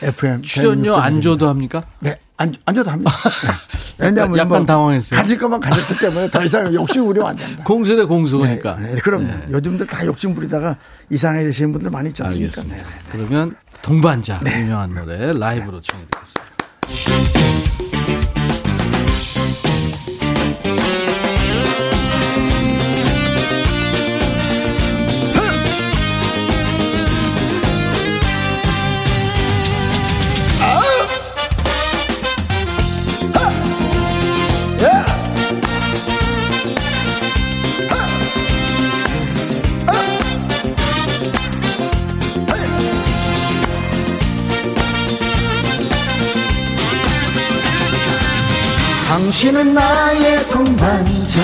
[0.02, 0.42] FM.
[0.42, 1.84] 출연료 안 줘도 합니까?
[2.00, 2.18] 네.
[2.36, 3.12] 안, 안 줘도 합니다.
[3.98, 4.06] 네.
[4.06, 5.20] 왜냐하면 약간 뭐 당황했어요.
[5.20, 7.64] 가질 것만 가졌기 때문에 더 이상 욕심 부리면 안 된다.
[7.64, 8.76] 공수대 공수니까.
[8.76, 9.46] 네, 네, 그럼 네.
[9.50, 10.76] 요즘들 다 욕심 부리다가
[11.10, 12.62] 이상해지시는 분들 많이 있지 않습니까?
[12.64, 14.60] 네, 네, 그러면 동반자 네.
[14.60, 17.95] 유명한 노래 라이브로 청해 드리겠습니다.
[49.26, 51.40] 당신은 나의 동반자.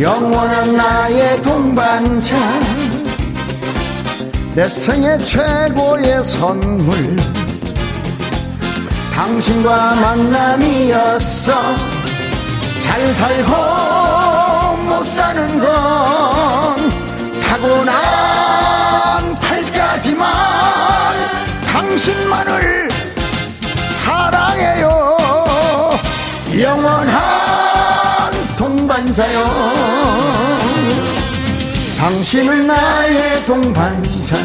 [0.00, 2.34] 영원한 나의 동반자.
[4.54, 7.16] 내 생애 최고의 선물.
[9.14, 11.52] 당신과 만남이었어.
[12.82, 13.52] 잘 살고
[14.86, 16.76] 못 사는 건
[17.42, 17.94] 타고난
[19.38, 20.32] 팔자지만
[21.66, 22.88] 당신만을
[24.02, 25.07] 사랑해요
[26.60, 29.44] 영원한 동반자요.
[31.98, 34.36] 당신은 나의 동반자.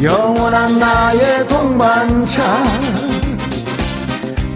[0.00, 2.62] 영원한 나의 동반자.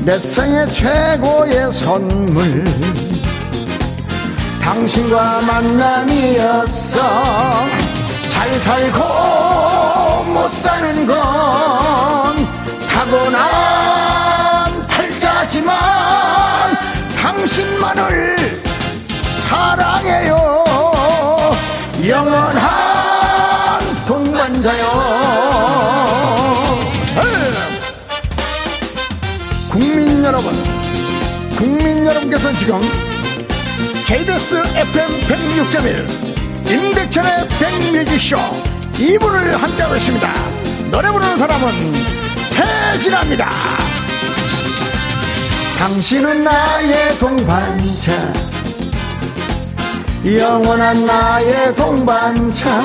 [0.05, 2.65] 내 생애 최고의 선물.
[4.63, 7.01] 당신과 만남이었어.
[8.31, 9.01] 잘 살고
[10.33, 11.17] 못 사는 건
[12.89, 14.30] 타고난
[15.51, 16.77] 팔자지만
[17.21, 18.37] 당신만을
[19.49, 20.65] 사랑해요.
[22.07, 24.85] 영원한 동반자요.
[29.69, 30.53] 국민 여러분
[31.57, 32.81] 국민 여러분께서 지금
[34.07, 38.37] KBS FM 106.1 임백천의 백뮤직쇼
[38.95, 40.33] 2부를 함께하고 있습니다.
[40.91, 41.71] 노래 부르는 사람은
[42.51, 43.80] 태진아입니다
[45.81, 48.13] 당신은 나의 동반자.
[50.27, 52.83] 영원한 나의 동반자.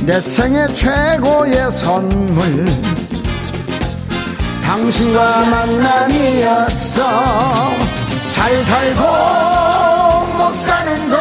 [0.00, 2.64] 내 생애 최고의 선물.
[4.64, 7.00] 당신과 만남이었어.
[8.32, 9.02] 잘 살고
[10.36, 11.18] 못 사는 건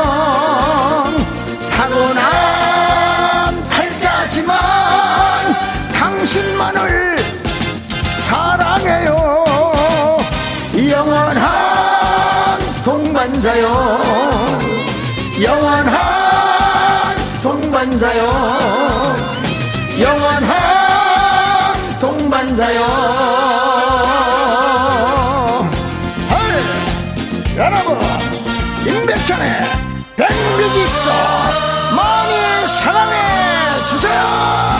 [1.70, 4.58] 타고난 팔자지만
[5.94, 7.16] 당신만을
[8.26, 9.27] 사랑해요
[13.28, 13.68] 동반자요.
[15.44, 18.22] 영원한 동반자요.
[20.00, 22.80] 영원한 동반자요.
[26.30, 27.58] 헐!
[27.58, 28.00] 여러분
[28.88, 29.48] 임백천의
[30.16, 31.12] 백뮤직서
[31.96, 32.34] 많이
[32.82, 34.77] 사랑해 주세요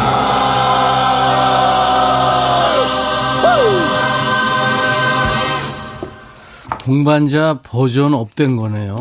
[6.88, 8.96] 동반자 버전 업된 거네요.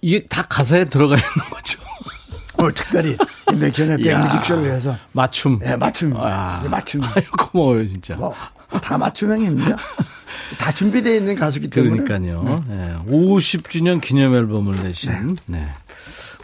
[0.00, 1.82] 이게 다 가사에 들어가 있는 거죠.
[2.56, 3.16] 오늘 특별히
[3.50, 5.58] 인백션의 백뮤직쇼를 위해서 맞춤.
[5.58, 6.16] 네, 맞춤.
[6.16, 6.60] 아.
[6.62, 7.02] 네, 맞춤.
[7.16, 8.14] 아유, 고마워요, 진짜.
[8.14, 8.32] 뭐,
[8.80, 9.76] 다 맞춤형입니다.
[10.60, 12.04] 다 준비되어 있는 가수기 때문에.
[12.04, 12.64] 그러니까요.
[12.68, 12.96] 네.
[13.08, 15.66] 50주년 기념 앨범을 내신 네.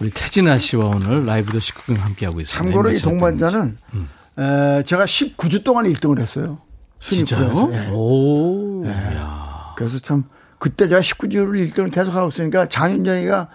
[0.01, 2.65] 우리 태진아 씨와 오늘 라이브 더 식구경 함께하고 있습니다.
[2.65, 3.77] 참고로 이 동반자는
[4.39, 6.59] 에, 제가 19주 동안 1등을 했어요.
[6.99, 7.71] 순위 진짜요?
[7.73, 7.89] 예.
[7.93, 8.83] 오.
[8.85, 8.91] 네.
[8.91, 9.75] 야.
[9.77, 10.25] 그래서 참
[10.63, 13.49] 그때 제가 19주를 1등을 계속 하고 있으니까 장윤정이가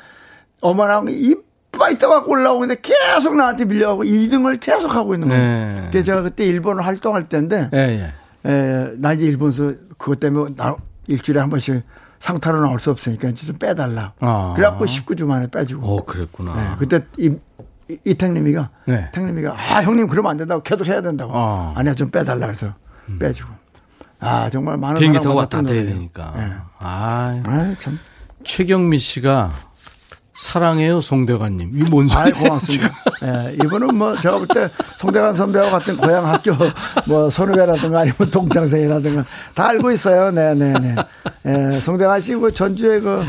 [0.60, 5.42] 어머나 이빠이 떠갖고 올라오는데 계속 나한테 밀려가고 2등을 계속 하고 있는 거예요.
[5.42, 5.82] 네.
[5.86, 8.52] 그때 제가 그때 일본을 활동할 때인데 예, 예.
[8.52, 10.76] 에, 나 이제 일본에서 그것 때문에 나
[11.08, 11.82] 일주일에 한 번씩
[12.20, 14.12] 상타로 나올 수 없으니까 이제 좀 빼달라.
[14.20, 14.52] 아.
[14.58, 15.88] 그래갖고 19주 만에 빼주고.
[15.88, 16.56] 어, 그랬구나.
[16.56, 17.34] 네, 그때 이,
[17.90, 19.10] 이, 이택님이가 네.
[19.14, 21.32] 택님이가 아 형님 그러면 안 된다고 계속 해야 된다고.
[21.34, 21.72] 어.
[21.74, 21.80] 음.
[21.80, 22.74] 아니야 좀 빼달라 그래서
[23.18, 23.54] 빼주고.
[24.20, 25.84] 아 정말 많은 비행기 타고 왔다 갔다 해야.
[25.86, 26.34] 되니까.
[26.36, 26.52] 네.
[26.80, 28.00] 아, 아 참.
[28.44, 29.52] 최경미 씨가
[30.34, 31.72] 사랑해요, 송대관님.
[31.80, 32.36] 이뭔 아이 소리예요?
[32.44, 32.90] 고맙습니다.
[33.24, 36.52] 예, 이분은 뭐 제가 볼 때 송대관 선배와 같은 고향 학교
[37.08, 40.30] 뭐 선후배라든가 아니면 동창생이라든가 다 알고 있어요.
[40.32, 40.96] 네 네 네.
[41.76, 43.26] 예, 송대관 씨그 전주에 그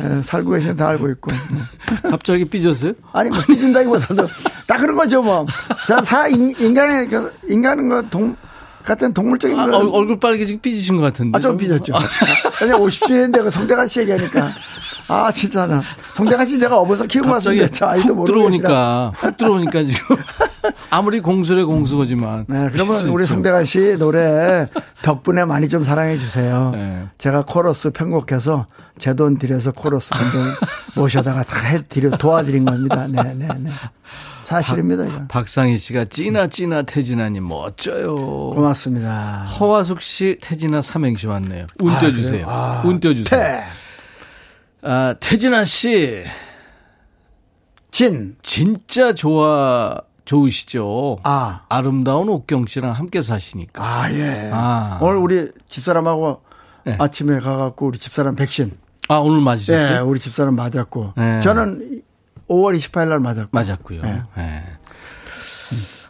[0.00, 1.30] 예, 살고 계시는 다 알고 있고.
[1.32, 2.10] 네.
[2.10, 2.92] 갑자기 삐졌어요?
[3.12, 4.26] 아니 뭐 삐진다기보다도
[4.66, 5.46] 다 그런 거죠 뭐.
[5.88, 8.36] 자, 사 인, 인간의 그 인간은 그 동
[8.90, 9.76] 같은 동물적인 아, 거.
[9.78, 11.36] 얼- 얼굴 빨개지고 삐지신 것 같은데.
[11.36, 11.94] 아, 좀 삐졌죠.
[11.94, 14.50] 아니, 50주인데 그 송대관 씨 얘기하니까.
[15.06, 15.80] 아, 진짜 나.
[16.14, 18.24] 송대관 씨 제가 업어서 키우고 갑자기 왔는데 저 아이도 계시라.
[18.26, 20.16] 들어오니까 훅 들어오니까 지금
[20.90, 23.24] 아무리 공수래 공수거지만 네, 그러면 우리.
[23.24, 24.66] 송대관 씨 노래
[25.02, 26.70] 덕분에 많이 좀 사랑해 주세요.
[26.74, 27.06] 네.
[27.18, 28.66] 제가 코러스 편곡해서
[28.98, 30.38] 제 돈 들여서 코러스 감독
[30.96, 33.06] 모셔다가 다 해드려 도와드린 겁니다.
[33.08, 33.70] 네, 네, 네.
[34.50, 35.26] 사실입니다, 이거.
[35.28, 38.16] 박상희 씨가 찌나 찌나 태진아님 멋져요.
[38.16, 39.44] 고맙습니다.
[39.44, 41.66] 허화숙 씨 태진아 삼행시 왔네요.
[41.78, 42.46] 운 아, 띄워주세요.
[42.48, 43.40] 아, 운 띄워주세요.
[43.40, 43.64] 태,
[44.82, 46.24] 아, 태진아 씨
[47.92, 51.18] 진, 진짜 좋아 좋으시죠.
[51.22, 51.62] 아.
[51.68, 53.84] 아름다운 옥경 씨랑 함께 사시니까.
[53.84, 54.50] 아, 예.
[54.52, 54.98] 아.
[55.00, 56.42] 오늘 우리 집사람하고
[56.86, 56.96] 네.
[56.98, 58.72] 아침에 가갖고 우리 집사람 백신.
[59.08, 60.06] 아 오늘 네, 맞으셨어요?
[60.08, 61.14] 우리 집사람 맞았고.
[61.16, 61.40] 네.
[61.40, 62.02] 저는
[62.50, 63.48] 5월 28일 날 맞았고.
[63.52, 64.02] 맞았고요.
[64.02, 64.22] 네.
[64.36, 64.62] 네.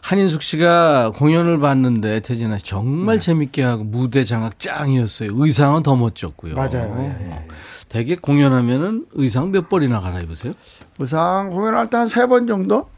[0.01, 5.29] 한인숙 씨가 공연을 봤는데 태진아 씨 정말 재밌게 하고 무대 장악 짱이었어요.
[5.35, 6.55] 의상은 더 멋졌고요.
[6.55, 6.95] 맞아요.
[6.99, 7.47] 예, 예.
[7.87, 10.53] 되게 공연하면은 의상 몇 벌이나 갈아입으세요?
[10.97, 12.89] 무상 공연할 때 한 세 번 정도?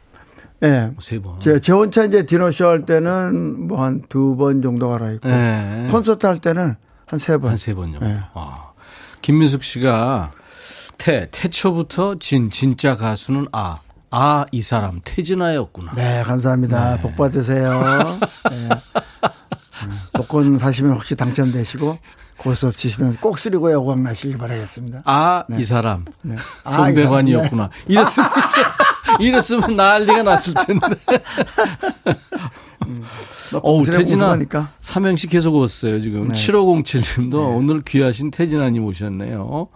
[0.62, 0.90] 예.
[0.98, 1.38] 세 번.
[1.40, 5.28] 제, 제 혼자 이제 디너쇼 할 때는 뭐 한 두 번 정도 갈아입고.
[5.28, 5.86] 네.
[5.90, 6.74] 콘서트 할 때는
[7.06, 7.50] 한 세 번.
[7.50, 8.06] 한 세 번 정도.
[8.06, 8.18] 네.
[8.32, 8.70] 아.
[9.20, 10.32] 김민숙 씨가
[10.98, 13.78] 태, 태초부터 진, 진짜 가수는 아.
[14.10, 15.92] 아, 이 사람 태진아였구나.
[15.96, 16.98] 네, 감사합니다.
[16.98, 18.18] 복 받으세요.
[18.50, 18.68] 네.
[19.82, 21.98] 음, 복권 사시면 혹시 당첨되시고
[22.36, 25.02] 고수 치시면 꼭 쓰리고 여고학 나시길 바라겠습니다.
[25.04, 26.04] 아, 이 사람.
[26.22, 26.36] 네.
[26.62, 27.70] 아, 송대관이었구나.
[27.88, 28.76] 이랬으면, 진짜-
[29.18, 30.96] 이랬으면 난리가 났을 텐데.
[33.54, 34.24] 어우, 공실에 태진아.
[34.26, 34.68] 우승하니까.
[34.80, 36.28] 삼행시 계속 왔어요, 지금.
[36.28, 36.34] 네.
[36.34, 39.68] 7507님도 오늘 귀하신 태진아님 오셨네요.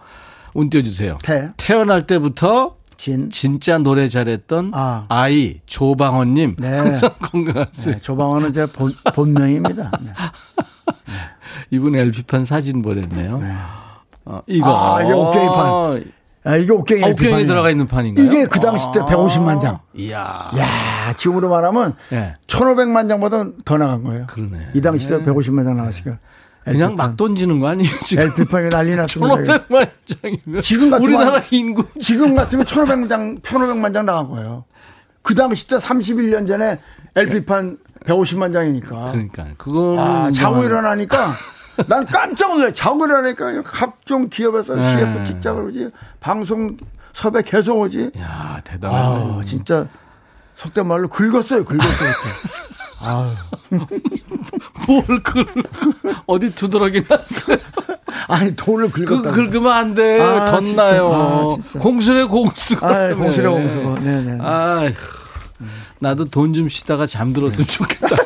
[0.53, 1.17] 운 띄워주세요.
[1.23, 5.05] 태, 태어날 때부터 진, 진짜 노래 잘했던 아.
[5.07, 5.29] 아.
[5.29, 6.77] 이 조방원님 네.
[6.77, 7.95] 항상 건강하세요.
[7.95, 9.91] 네, 조방원은 제 본, 본명입니다.
[10.01, 10.11] 네.
[11.71, 13.41] 이분 LP판 사진 보냈네요.
[14.25, 16.13] 어, 이거 아, 이게 옥경이판.
[16.45, 17.45] 아, 이게 옥경이 아, 옥경이.
[17.45, 18.25] 들어가 있는 판인가요?
[18.25, 19.05] 이게 그 당시 때 아.
[19.05, 19.79] 150만 장.
[19.95, 20.51] 이야.
[20.57, 22.35] 야 지금으로 말하면 예.
[22.47, 24.25] 1,500만 장보다 더 나간 거예요.
[24.27, 24.69] 그러네.
[24.73, 26.17] 이 당시 때 150만 장 나갔으니까.
[26.71, 28.23] 그냥 막 던지는 거 아니에요, 지금?
[28.23, 29.35] LP판이 난리 났습니다.
[29.35, 29.89] 1500만
[30.21, 34.65] 장이면 지금 같으면 우리나라 한- 인구 지금 같으면 1,500만 장, 1,500만 장 나간 거예요.
[35.21, 36.79] 그 당시 때 31년 전에
[37.15, 39.11] LP판 150만 장이니까.
[39.11, 41.33] 그러니까 그거는 아, 자고 일어나니까
[41.87, 42.71] 난 깜짝 놀래.
[42.73, 44.97] 자고 일어나니까 각종 기업에서 네.
[44.97, 45.89] CF 찍자 그러지.
[46.19, 46.77] 방송
[47.13, 48.11] 섭외 계속 오지.
[48.19, 49.39] 야, 대단하네.
[49.39, 49.87] 아, 진짜
[50.55, 51.63] 속된 말로 긁었어요.
[51.65, 52.09] 긁었어요.
[54.87, 55.45] 뭘 긁,
[56.27, 57.57] 어디 두드러기 났어요?
[58.27, 59.31] 아니, 돈을 긁었다.
[59.31, 60.19] 그, 긁으면 안 돼.
[60.21, 61.13] 아, 덧나요.
[61.13, 62.75] 아, 공수래 공수.
[62.81, 63.77] 아, 공수래 공수.
[64.01, 64.37] 네네.
[64.41, 64.91] 아,
[65.99, 68.15] 나도 돈 좀 쉬다가 잠들었으면 좋겠다.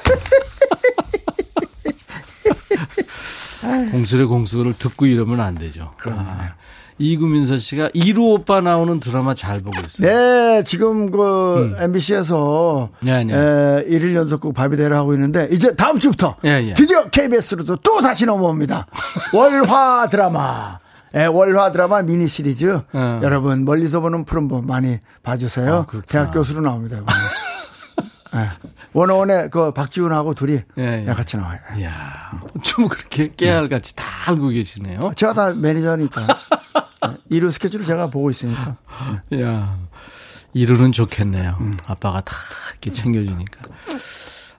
[3.91, 5.93] 공수래 공수를 듣고 이러면 안 되죠.
[6.07, 6.53] 아.
[6.97, 10.07] 이구민서 씨가 이루 오빠 나오는 드라마 잘 보고 있어요.
[10.07, 11.75] 네, 지금 그 음.
[11.79, 13.33] MBC에서 네, 네.
[13.33, 13.37] 에,
[13.87, 16.73] 1일 연속극 바비대를 하고 있는데 이제 다음 주부터 네, 네.
[16.73, 18.87] 드디어 KBS로도 또 다시 넘어옵니다.
[19.33, 20.79] 월화 드라마.
[21.15, 22.81] 예, 월화 드라마 미니 시리즈.
[22.91, 23.19] 어.
[23.21, 25.85] 여러분 멀리서 보는 푸른 봄 많이 봐주세요.
[25.87, 27.01] 아, 대학 교수로 나옵니다.
[28.35, 28.49] 예.
[28.93, 31.11] 원어원에 그 박지훈하고 둘이 예, 예.
[31.13, 31.59] 같이 나와요.
[31.77, 32.13] 이야,
[32.63, 35.11] 좀 그렇게 깨알같이 다 알고 계시네요.
[35.15, 36.27] 제가 다 매니저니까.
[37.29, 38.77] 이루 스케줄을 제가 보고 있으니까.
[39.41, 39.77] 야
[40.53, 41.57] 이루는 좋겠네요.
[41.61, 41.77] 음.
[41.85, 42.33] 아빠가 다
[42.71, 43.61] 이렇게 챙겨주니까.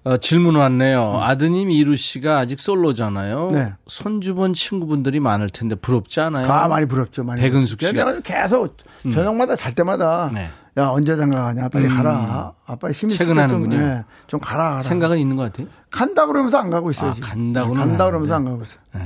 [0.04, 1.12] 어, 질문 왔네요.
[1.12, 1.22] 음.
[1.22, 3.48] 아드님 이루 씨가 아직 솔로잖아요.
[3.52, 3.72] 네.
[3.86, 6.46] 손주본 친구분들이 많을 텐데 부럽지 않아요?
[6.50, 7.24] 아 많이 부럽죠.
[7.24, 8.76] 많이 백은숙 씨가 내가 계속
[9.06, 9.12] 음.
[9.12, 10.50] 저녁마다 잘 때마다 네.
[10.76, 11.96] 야 언제 장가 가냐 빨리 음.
[11.96, 12.52] 가라.
[12.66, 13.76] 아빠 힘이 퇴근하는군요.
[13.76, 14.80] 좀, 네, 좀 가라, 가라.
[14.80, 15.68] 생각은 있는 것 같아요.
[15.90, 17.10] 간다 그러면서 안 가고 있어요.
[17.10, 18.78] 아, 간다고는 간다 그러면서 안 가고 있어요.
[18.94, 19.00] 네.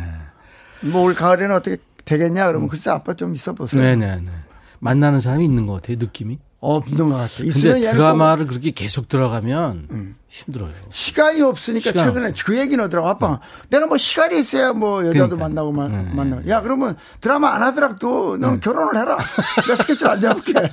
[0.90, 1.76] 뭐올 가을에는 어떻게
[2.08, 2.68] 되겠냐 그러면 음.
[2.68, 3.82] 글쎄 아빠 좀 있어 보세요.
[3.82, 4.30] 네네네.
[4.78, 6.38] 만나는 사람이 있는 것 같아요 느낌이.
[6.60, 7.52] 어, 있는 것 같아요.
[7.52, 8.50] 근데 드라마를 꼭...
[8.50, 10.16] 그렇게 계속 들어가면 음.
[10.28, 10.72] 힘들어요.
[10.90, 12.44] 시간이 없으니까 시간 최근에 없어.
[12.44, 13.08] 그 얘기는 하더라고.
[13.08, 13.38] 아빠, 응.
[13.68, 15.36] 내가 뭐 시간이 있어야 뭐 여자도 그러니까.
[15.36, 16.14] 만나고 만, 네.
[16.14, 16.48] 만나고.
[16.48, 18.60] 야, 그러면 드라마 안 하더라도 넌 네.
[18.60, 19.18] 결혼을 해라.
[19.62, 20.52] 내가 스케줄 안 잡을게.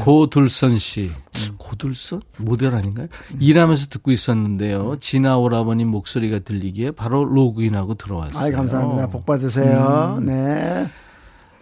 [0.00, 1.10] 고둘선 씨.
[1.58, 2.22] 고둘선?
[2.38, 3.08] 모델 아닌가요?
[3.40, 4.96] 일하면서 듣고 있었는데요.
[5.00, 8.52] 진아 오라버님 목소리가 들리기에 바로 로그인하고 들어왔어요.
[8.52, 9.08] 아 감사합니다.
[9.08, 10.16] 복 받으세요.
[10.18, 10.26] 음.
[10.26, 10.86] 네.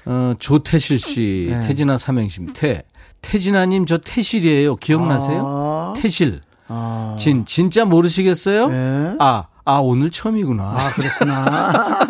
[0.07, 1.61] 어, 조태실 씨, 네.
[1.67, 2.83] 태진아 삼행심, 태.
[3.23, 4.77] 태진아님 저 태실이에요.
[4.77, 5.43] 기억나세요?
[5.47, 5.95] 아.
[5.97, 6.43] 태실.
[6.69, 7.17] 아.
[7.19, 8.69] 진, 진짜 모르시겠어요?
[8.69, 9.17] 네.
[9.19, 10.63] 아, 아, 오늘 처음이구나.
[10.63, 11.73] 아, 그렇구나.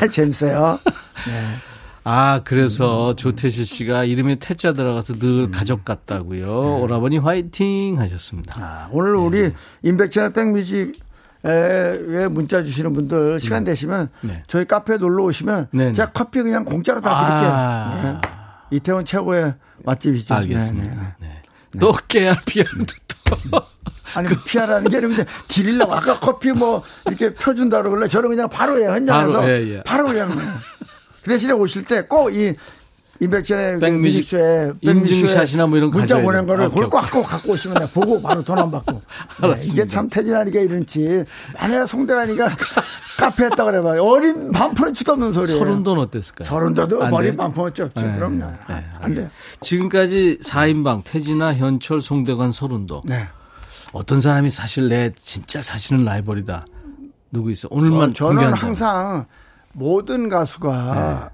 [0.00, 0.78] 아, 재밌어요.
[1.26, 1.54] 네.
[2.10, 3.16] 아, 그래서 음.
[3.16, 5.50] 조태실 씨가 이름에 태자 들어가서 늘 음.
[5.50, 6.46] 가족 같다고요.
[6.46, 6.80] 네.
[6.80, 8.58] 오라버니 화이팅 하셨습니다.
[8.58, 9.18] 아, 오늘 네.
[9.18, 9.52] 우리
[9.82, 11.06] 임백천의 백뮤직
[11.44, 13.64] 에 문자 주시는 분들 시간 음.
[13.64, 14.42] 되시면 네.
[14.48, 15.92] 저희 카페 놀러 오시면 네, 네.
[15.92, 17.50] 제가 커피 그냥 공짜로 다 드릴게요.
[17.52, 18.20] 아.
[18.22, 18.76] 네.
[18.76, 19.54] 이태원 최고의
[19.84, 20.34] 맛집이죠.
[20.34, 21.16] 알겠습니다.
[21.20, 21.40] 네.
[21.78, 22.92] 또 깨야 피하는데
[23.24, 23.36] 또.
[24.14, 28.78] 아니 그 피하라는 게 아니고 드리려고 아까 커피 뭐 이렇게 펴준다 그러길래 저는 그냥 바로
[28.78, 29.82] 해 현장에서 바로, 예, 예.
[29.82, 30.58] 바로 그냥
[31.28, 32.54] 그 대신에 오실 때 꼭 이
[33.20, 37.90] 임백천의 백뮤직 쇼에 인증샷이나 뭐 이런 문자 보낸 거를 그걸 꽉 꼭 갖고 오시면 내가
[37.90, 38.92] 보고 바로 돈 안 받고.
[39.42, 41.24] 네, 이게 참 태진아니까 이런지.
[41.54, 42.56] 만약에 송대관이가
[43.18, 44.00] 카페 했다 그래봐.
[44.00, 45.58] 어린 반푼 치도 없는 소리예요.
[45.58, 46.48] 서른 돈 어땠을까요?
[46.48, 48.44] 서른도도 머리 반푼 었죠 네, 그럼요.
[48.68, 49.28] 네, 안 돼.
[49.62, 53.26] 지금까지 4인방 태진아 현철 송대관 서른도 네.
[53.92, 56.64] 어떤 사람이 사실 내 진짜 사실은 라이벌이다.
[57.32, 57.66] 누구 있어?
[57.72, 58.52] 오늘만 어, 저는.
[58.52, 59.26] 항상
[59.78, 61.30] 모든 가수가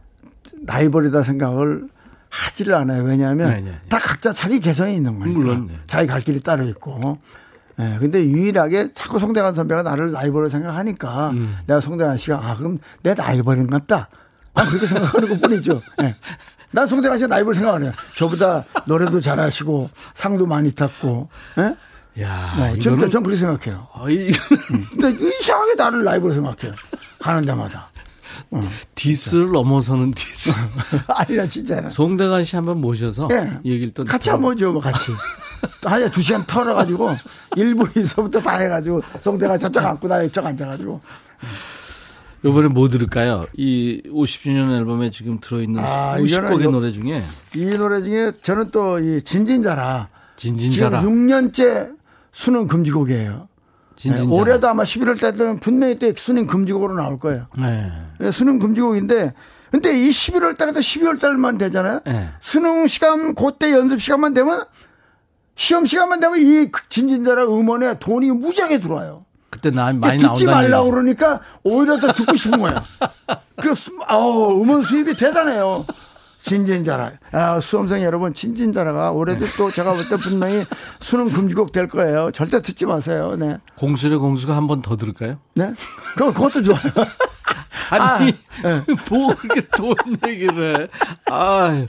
[0.52, 0.58] 네.
[0.66, 1.88] 라이벌이다 생각을
[2.28, 3.02] 하지를 않아요.
[3.04, 3.80] 왜냐하면 네, 네, 네.
[3.88, 5.38] 다 각자 자기 개성이 있는 거니까.
[5.38, 5.66] 물론.
[5.68, 5.78] 네.
[5.86, 7.18] 자기 갈 길이 따로 있고.
[7.78, 11.58] 예, 네, 근데 유일하게 자꾸 송대관 선배가 나를 라이벌로 생각하니까 음.
[11.66, 14.08] 내가 송대관 씨가 아, 그럼 내 라이벌인 것 같다.
[14.52, 15.80] 난 그렇게 생각하는 것 뿐이죠.
[16.02, 16.14] 예.
[16.70, 17.92] 난 송대관 씨가 라이벌 생각 안 해요.
[18.16, 21.28] 저보다 노래도 잘하시고 상도 많이 탔고.
[21.58, 22.22] 예?
[22.22, 23.10] 야, 네, 이거는...
[23.10, 23.88] 전 그렇게 생각해요.
[23.92, 24.30] 아, 이...
[24.72, 24.84] 음.
[24.90, 26.74] 근데 이상하게 나를 라이벌로 생각해요.
[27.18, 27.88] 가는 데마다.
[28.50, 28.62] 어.
[28.94, 30.52] 디스를 넘어서는 디스.
[31.08, 31.90] 아니야, 진짜는.
[31.90, 33.50] 송대관 씨 한번 모셔서 네.
[33.64, 34.04] 얘기를 또.
[34.04, 35.12] 같이 한번 모죠, 뭐, 같이.
[35.84, 37.10] 하여 두 시간 털어가지고,
[37.56, 41.00] 1부, 2서부터 다 해가지고, 송대관 저쪽 앉고 나 이쪽 앉아가지고.
[42.44, 43.46] 요번에 뭐 들을까요?
[43.56, 47.22] 이 50주년 앨범에 지금 들어있는 아, 50곡의 노래 중에.
[47.56, 50.08] 이 노래 중에 저는 또 이 진진자라.
[50.36, 51.00] 진진자라.
[51.00, 51.96] 지금 6년째
[52.32, 53.48] 수능 금지곡이에요.
[53.96, 57.46] 네, 올해도 아마 11월 달에는 분명히 또 수능 금지곡으로 나올 거예요.
[57.56, 57.92] 네.
[58.18, 58.32] 네.
[58.32, 59.34] 수능 금지곡인데
[59.70, 62.00] 근데 이 11월 달에도 12월 달만 되잖아요.
[62.04, 62.30] 네.
[62.40, 64.64] 수능 시간 그때 연습 시간만 되면
[65.56, 69.24] 시험 시간만 되면 이 진진자라 음원에 돈이 무지하게 들어와요.
[69.50, 70.34] 그때 나 많이 나온다.
[70.34, 72.82] 듣지 말라 고 그러니까 오히려 더 듣고 싶은 거야.
[73.56, 73.72] 그,
[74.08, 75.86] 어, 음원 수입이 대단해요.
[76.44, 77.12] 진진자라.
[77.32, 79.50] 아, 수험생 여러분, 진진자라가 올해도 네.
[79.56, 80.64] 또 제가 볼 때 분명히
[81.00, 82.30] 수능 금지곡 될 거예요.
[82.32, 83.34] 절대 듣지 마세요.
[83.38, 83.56] 네.
[83.76, 85.38] 공수의 공수가 한 번 더 들을까요?
[85.54, 85.72] 네.
[86.16, 86.82] 그, 그것도 좋아요.
[87.90, 88.18] 아니, 아,
[88.62, 88.84] 네.
[89.10, 89.94] 뭐 그렇게 돈
[90.28, 90.88] 얘기를 해.
[91.30, 91.86] 아,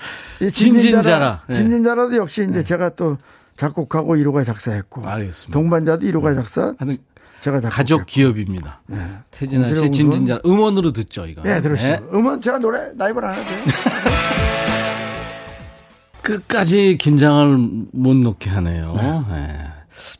[0.51, 1.43] 진진자라.
[1.47, 1.53] 네.
[1.53, 2.63] 진진자라도 역시 이제 네.
[2.63, 3.17] 제가 또
[3.57, 5.05] 작곡하고 1호가 작사했고.
[5.05, 5.51] 알겠습니다.
[5.51, 6.35] 동반자도 1호가 네.
[6.35, 6.73] 작사.
[6.79, 6.97] 하는
[7.45, 8.81] 제가 가족 기업입니다.
[8.87, 8.97] 네.
[9.29, 11.43] 태진아 씨 진진자 음원으로 듣죠 이거.
[11.43, 11.87] 네 들으시죠.
[11.87, 12.01] 네.
[12.11, 13.63] 음원 제가 노래 라이브를 하나 돼요.
[16.23, 17.55] 끝까지 긴장을
[17.91, 18.93] 못 놓게 하네요.
[18.95, 19.21] 네.
[19.29, 19.67] 네.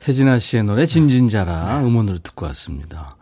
[0.01, 1.87] 태진아 씨의 노래 진진자라 네.
[1.87, 3.17] 음원으로 듣고 왔습니다.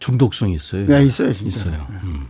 [0.00, 0.86] 중독성이 있어요.
[0.86, 1.70] 네, 있어요, 진짜.
[1.70, 1.86] 있어요.
[2.02, 2.26] 음.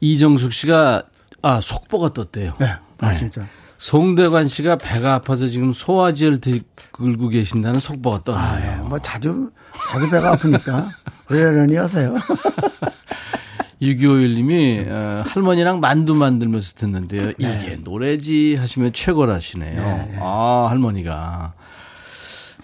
[0.00, 1.02] 이정숙 씨가
[1.42, 2.54] 아 속보가 떴대요.
[2.60, 3.44] 네, 아, 진짜.
[3.78, 8.40] 송대관 씨가 배가 아파서 지금 소화지를 들고 계신다는 속보가 떴네요.
[8.40, 8.76] 아, 예.
[8.82, 9.50] 뭐 자주
[9.90, 10.90] 자주 배가 아프니까
[11.26, 12.14] 그러려니 하세요.
[13.80, 17.26] 6251님이 어, 할머니랑 만두 만들면서 듣는데요.
[17.26, 17.34] 네.
[17.38, 19.80] 이게 노래지 하시면 최고라시네요.
[19.80, 20.18] 네, 네.
[20.20, 21.54] 아 할머니가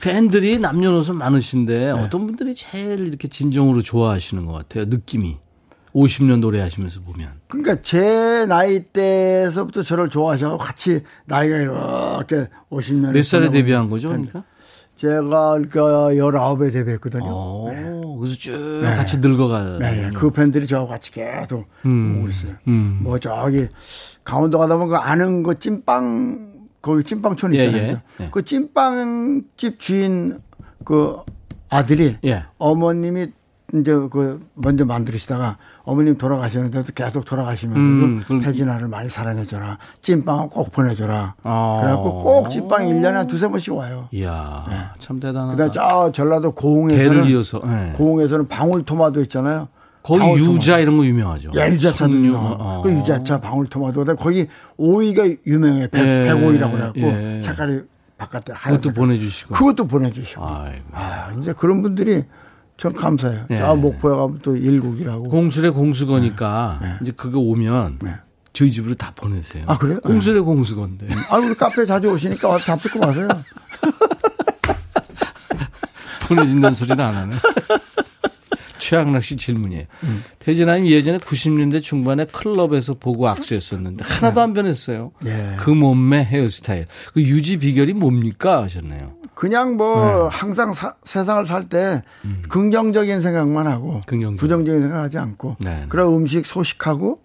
[0.01, 1.91] 팬들이 남녀노소 많으신데 네.
[1.91, 4.87] 어떤 분들이 제일 이렇게 진정으로 좋아하시는 것 같아요.
[4.87, 5.39] 느낌이.
[5.95, 7.31] 50년 노래 하시면서 보면.
[7.47, 13.13] 그러니까 제 나이 때서부터 저를 좋아하셔서 같이 나이가 이렇게 50년.
[13.13, 14.43] 몇 살에 데뷔한 거죠, 그러니까?
[14.97, 17.25] 제가 그러니까 19에 데뷔했거든요.
[17.25, 18.05] 오, 어, 네.
[18.19, 18.95] 그래서 쭉 네.
[18.95, 19.79] 같이 늙어가요.
[19.79, 20.11] 네.
[20.15, 22.19] 그 팬들이 저하고 같이 계속 음.
[22.19, 22.57] 오고 있어요.
[22.69, 23.01] 음.
[23.03, 23.67] 뭐 저기
[24.23, 27.83] 강원도 가다 보면 그 아는 그 찐빵 거기 찐빵촌 있잖아요.
[27.83, 28.01] 예, 예.
[28.21, 28.29] 예.
[28.31, 30.39] 그 찐빵집 주인
[30.85, 31.17] 그
[31.71, 32.45] 아들이 예.
[32.59, 33.33] 어머님이
[33.75, 39.79] 이제 그 먼저 만들으시다가 어머님 돌아가시는데도 계속 돌아가시면서도 음, 태진아를 많이 사랑해줘라.
[40.01, 41.35] 찐빵을 꼭 보내줘라.
[41.43, 41.79] 아.
[41.81, 44.09] 그래갖고 꼭 찐빵 1년에 한 두세 번씩 와요.
[44.13, 44.65] 이야.
[44.69, 44.77] 네.
[44.99, 45.53] 참 대단하다.
[45.53, 47.27] 그 다음에 저 전라도 고흥에서는.
[47.27, 47.61] 이어서.
[47.67, 47.93] 네.
[47.97, 49.69] 고흥에서는 방울토마토 있잖아요.
[50.03, 50.55] 거기 방울토마토.
[50.55, 51.51] 유자 이런 거 유명하죠.
[51.57, 52.57] 야, 유자차도 유명.
[52.59, 52.81] 어.
[52.83, 54.05] 그 유자차, 방울토마토.
[54.17, 54.47] 거기
[54.79, 55.89] 오이가 유명해.
[55.89, 56.25] 백, 예.
[56.33, 57.41] 백오이라고 그래갖고 예.
[57.43, 57.81] 색깔이
[58.17, 58.95] 바깥에 하얀 그것도 색깔.
[58.95, 59.55] 보내주시고.
[59.55, 60.45] 그것도 보내주시고.
[60.47, 60.85] 아이고.
[60.93, 62.25] 아, 이제 그런 분들이
[62.77, 63.47] 전 감사해요.
[63.49, 63.59] 네.
[63.59, 65.29] 저 목포에 가면 또 일국이라고.
[65.29, 66.95] 공술의 공수거니까 네.
[67.03, 68.15] 이제 그거 오면 네.
[68.53, 69.65] 저희 집으로 다 보내세요.
[69.67, 70.01] 아, 그래요?
[70.01, 71.09] 공술의 공수건데.
[71.29, 73.29] 아, 우리 카페 자주 오시니까 와서 잡수고 가세요.
[76.29, 77.37] 보내준다는 소리는 안 하네.
[78.79, 79.85] 최양락 씨 질문이에요.
[80.03, 80.23] 음.
[80.41, 85.13] 태진아님 예전에 90년대 중반에 클럽에서 보고 악수했었는데 하나도 안 변했어요.
[85.25, 85.55] 예.
[85.59, 86.87] 그 몸매 헤어스타일.
[87.15, 89.15] 그 유지 비결이 뭡니까 하셨네요.
[89.35, 90.37] 그냥 뭐 네.
[90.37, 92.43] 항상 사, 세상을 살때 음.
[92.49, 94.39] 긍정적인 생각만 하고 긍정적.
[94.41, 95.87] 부정적인 생각하지 않고 네.
[95.89, 97.19] 그런 음식 소식하고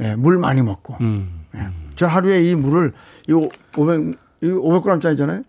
[0.00, 0.96] 예, 물 많이 먹고.
[1.00, 1.44] 음.
[1.54, 1.68] 예.
[1.94, 2.92] 저 하루에 이 물을
[3.28, 5.44] 이 500, 이 500g짜리잖아요.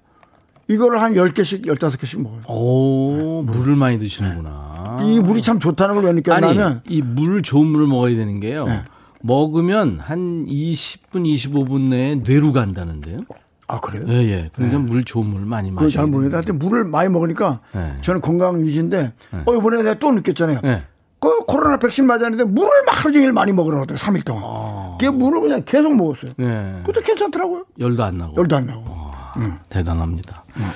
[0.67, 2.41] 이거를 한 10개씩, 15개씩 먹어요.
[2.47, 3.51] 오, 네.
[3.51, 4.97] 물을 많이 드시는구나.
[4.99, 5.13] 네.
[5.15, 6.81] 이 물이 참 좋다는 걸 왜 느꼈냐면.
[6.87, 8.65] 이 물, 좋은 물을 먹어야 되는 게요.
[8.65, 8.81] 네.
[9.21, 13.19] 먹으면 한 20분, 25분 내에 뇌로 간다는데요.
[13.67, 14.05] 아, 그래요?
[14.07, 14.49] 예, 예.
[14.53, 14.83] 그러니까 네.
[14.83, 15.89] 물 좋은 물을 많이 마셔요.
[15.89, 17.93] 잘 모르겠는데 하여튼 물을 많이 먹으니까 네.
[18.01, 19.39] 저는 건강 유지인데 네.
[19.45, 20.59] 어, 이번에 내가 또 느꼈잖아요.
[20.63, 20.83] 네.
[21.19, 24.43] 그 코로나 백신 맞았는데 물을 막 하루 종일 많이 먹으라고 3일 동안.
[24.45, 24.97] 아.
[24.99, 26.33] 그 물을 그냥 계속 먹었어요.
[26.37, 26.81] 네.
[26.85, 27.65] 그것도 괜찮더라고요.
[27.79, 28.35] 열도 안 나고.
[28.37, 28.83] 열도 안 나고.
[28.87, 29.57] 아, 응.
[29.69, 30.43] 대단합니다.
[30.57, 30.71] 응.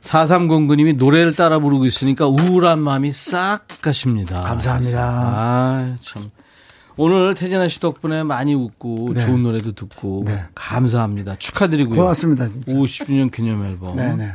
[0.00, 4.42] 4309님이 노래를 따라 부르고 있으니까 우울한 마음이 싹 가십니다.
[4.42, 5.00] 감사합니다.
[5.02, 6.22] 아, 참.
[6.98, 9.20] 오늘 태진아 씨 덕분에 많이 웃고 네.
[9.20, 10.44] 좋은 노래도 듣고 네.
[10.54, 11.36] 감사합니다.
[11.36, 12.00] 축하드리고요.
[12.00, 12.48] 고맙습니다.
[12.48, 12.72] 진짜.
[12.72, 13.96] 50주년 기념 앨범.
[13.96, 14.32] 네, 네.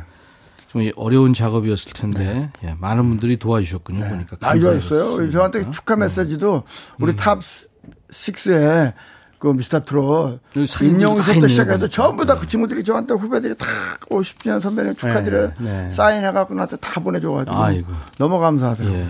[0.68, 2.68] 좀 어려운 작업이었을 텐데 네.
[2.68, 4.04] 예, 많은 분들이 도와주셨군요.
[4.04, 4.08] 네.
[4.10, 5.30] 보니까 감사했어요.
[5.30, 6.62] 저한테 축하 메시지도
[6.98, 7.16] 우리 음.
[7.16, 7.40] top
[8.10, 8.92] 6에
[9.38, 13.66] 그 미스터 트롯 임영웅서부터 시작해서 전부 다그 친구들이 저한테 후배들이 다
[14.08, 17.92] 50주년 선배님 축하드려 네, 사인해갖고 나한테 다 보내줘가지고 아이고.
[18.18, 18.88] 너무 감사하세요.
[18.88, 19.08] 예.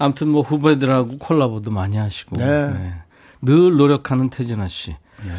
[0.00, 2.68] 아무튼 뭐 후배들하고 콜라보도 많이 하시고 네.
[2.68, 2.94] 네.
[3.42, 4.90] 늘 노력하는 태진아 씨.
[4.90, 5.30] 네.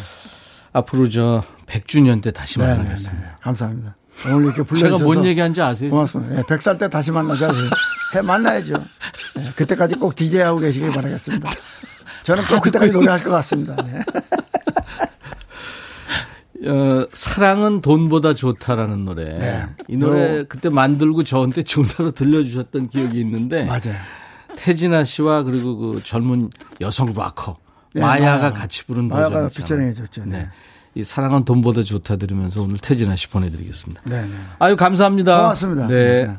[0.71, 3.25] 앞으로 저 100주년 때 다시 네, 네, 만나겠습니다.
[3.25, 3.31] 네.
[3.41, 3.95] 감사합니다.
[4.27, 5.89] 오늘 이렇게 불러주셔서 제가 뭔 얘기한지 아세요?
[5.89, 6.35] 고맙습니다.
[6.35, 7.51] 네, 100살 때 다시 만나자.
[8.13, 8.75] 해 만나야죠.
[9.35, 11.49] 네, 그때까지 꼭 DJ 하고 계시길 바라겠습니다.
[12.21, 13.75] 저는 꼭 그때까지 노래할 것 같습니다.
[13.77, 14.03] 네.
[16.69, 19.33] 어, 사랑은 돈보다 좋다라는 노래.
[19.33, 19.65] 네.
[19.87, 23.65] 이 노래 그때 만들고 저한테 전화로 들려주셨던 기억이 있는데.
[23.65, 23.95] 맞아요.
[24.57, 26.49] 태진아 씨와 그리고 그 젊은
[26.79, 27.57] 여성 락커
[27.93, 30.25] 네, 마야가 아, 같이 부른 마야가 피처링해줬죠.
[30.25, 30.39] 네.
[30.39, 30.47] 네.
[30.93, 34.01] 이 사랑은 돈보다 좋다 들으면서 오늘 태진아 씨 보내드리겠습니다.
[34.05, 34.35] 네, 네.
[34.59, 35.37] 아유 감사합니다.
[35.37, 35.87] 고맙습니다.
[35.87, 36.25] 네.
[36.25, 36.37] 네.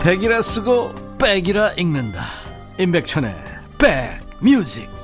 [0.00, 2.24] 백이라 쓰고 백이라 읽는다.
[2.78, 3.34] 임백천의
[3.78, 4.97] 백뮤직.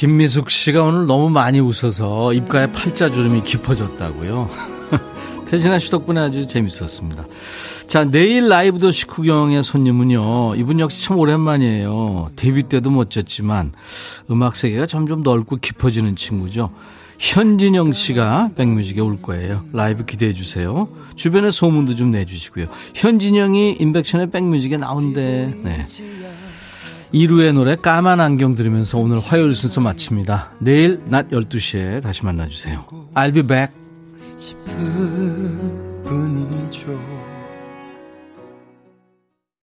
[0.00, 4.48] 김미숙 씨가 오늘 너무 많이 웃어서 입가에 팔자주름이 깊어졌다고요.
[5.44, 7.26] 태진아 씨 덕분에 아주 재밌었습니다.
[7.86, 10.54] 자, 내일 라이브 도시 구경의 손님은요.
[10.54, 12.30] 이분 역시 참 오랜만이에요.
[12.34, 13.72] 데뷔 때도 멋졌지만
[14.30, 16.70] 음악 세계가 점점 넓고 깊어지는 친구죠.
[17.18, 19.66] 현진영 씨가 백뮤직에 올 거예요.
[19.74, 20.88] 라이브 기대해 주세요.
[21.14, 22.68] 주변에 소문도 좀 내주시고요.
[22.94, 25.54] 현진영이 인백션의 백뮤직에 나온대.
[25.62, 25.86] 네.
[27.12, 30.52] 이루의 노래 까만 안경 들으면서 오늘 화요일 순서 마칩니다.
[30.60, 32.84] 내일 낮 12시에 다시 만나주세요.
[33.14, 33.72] I'll be back.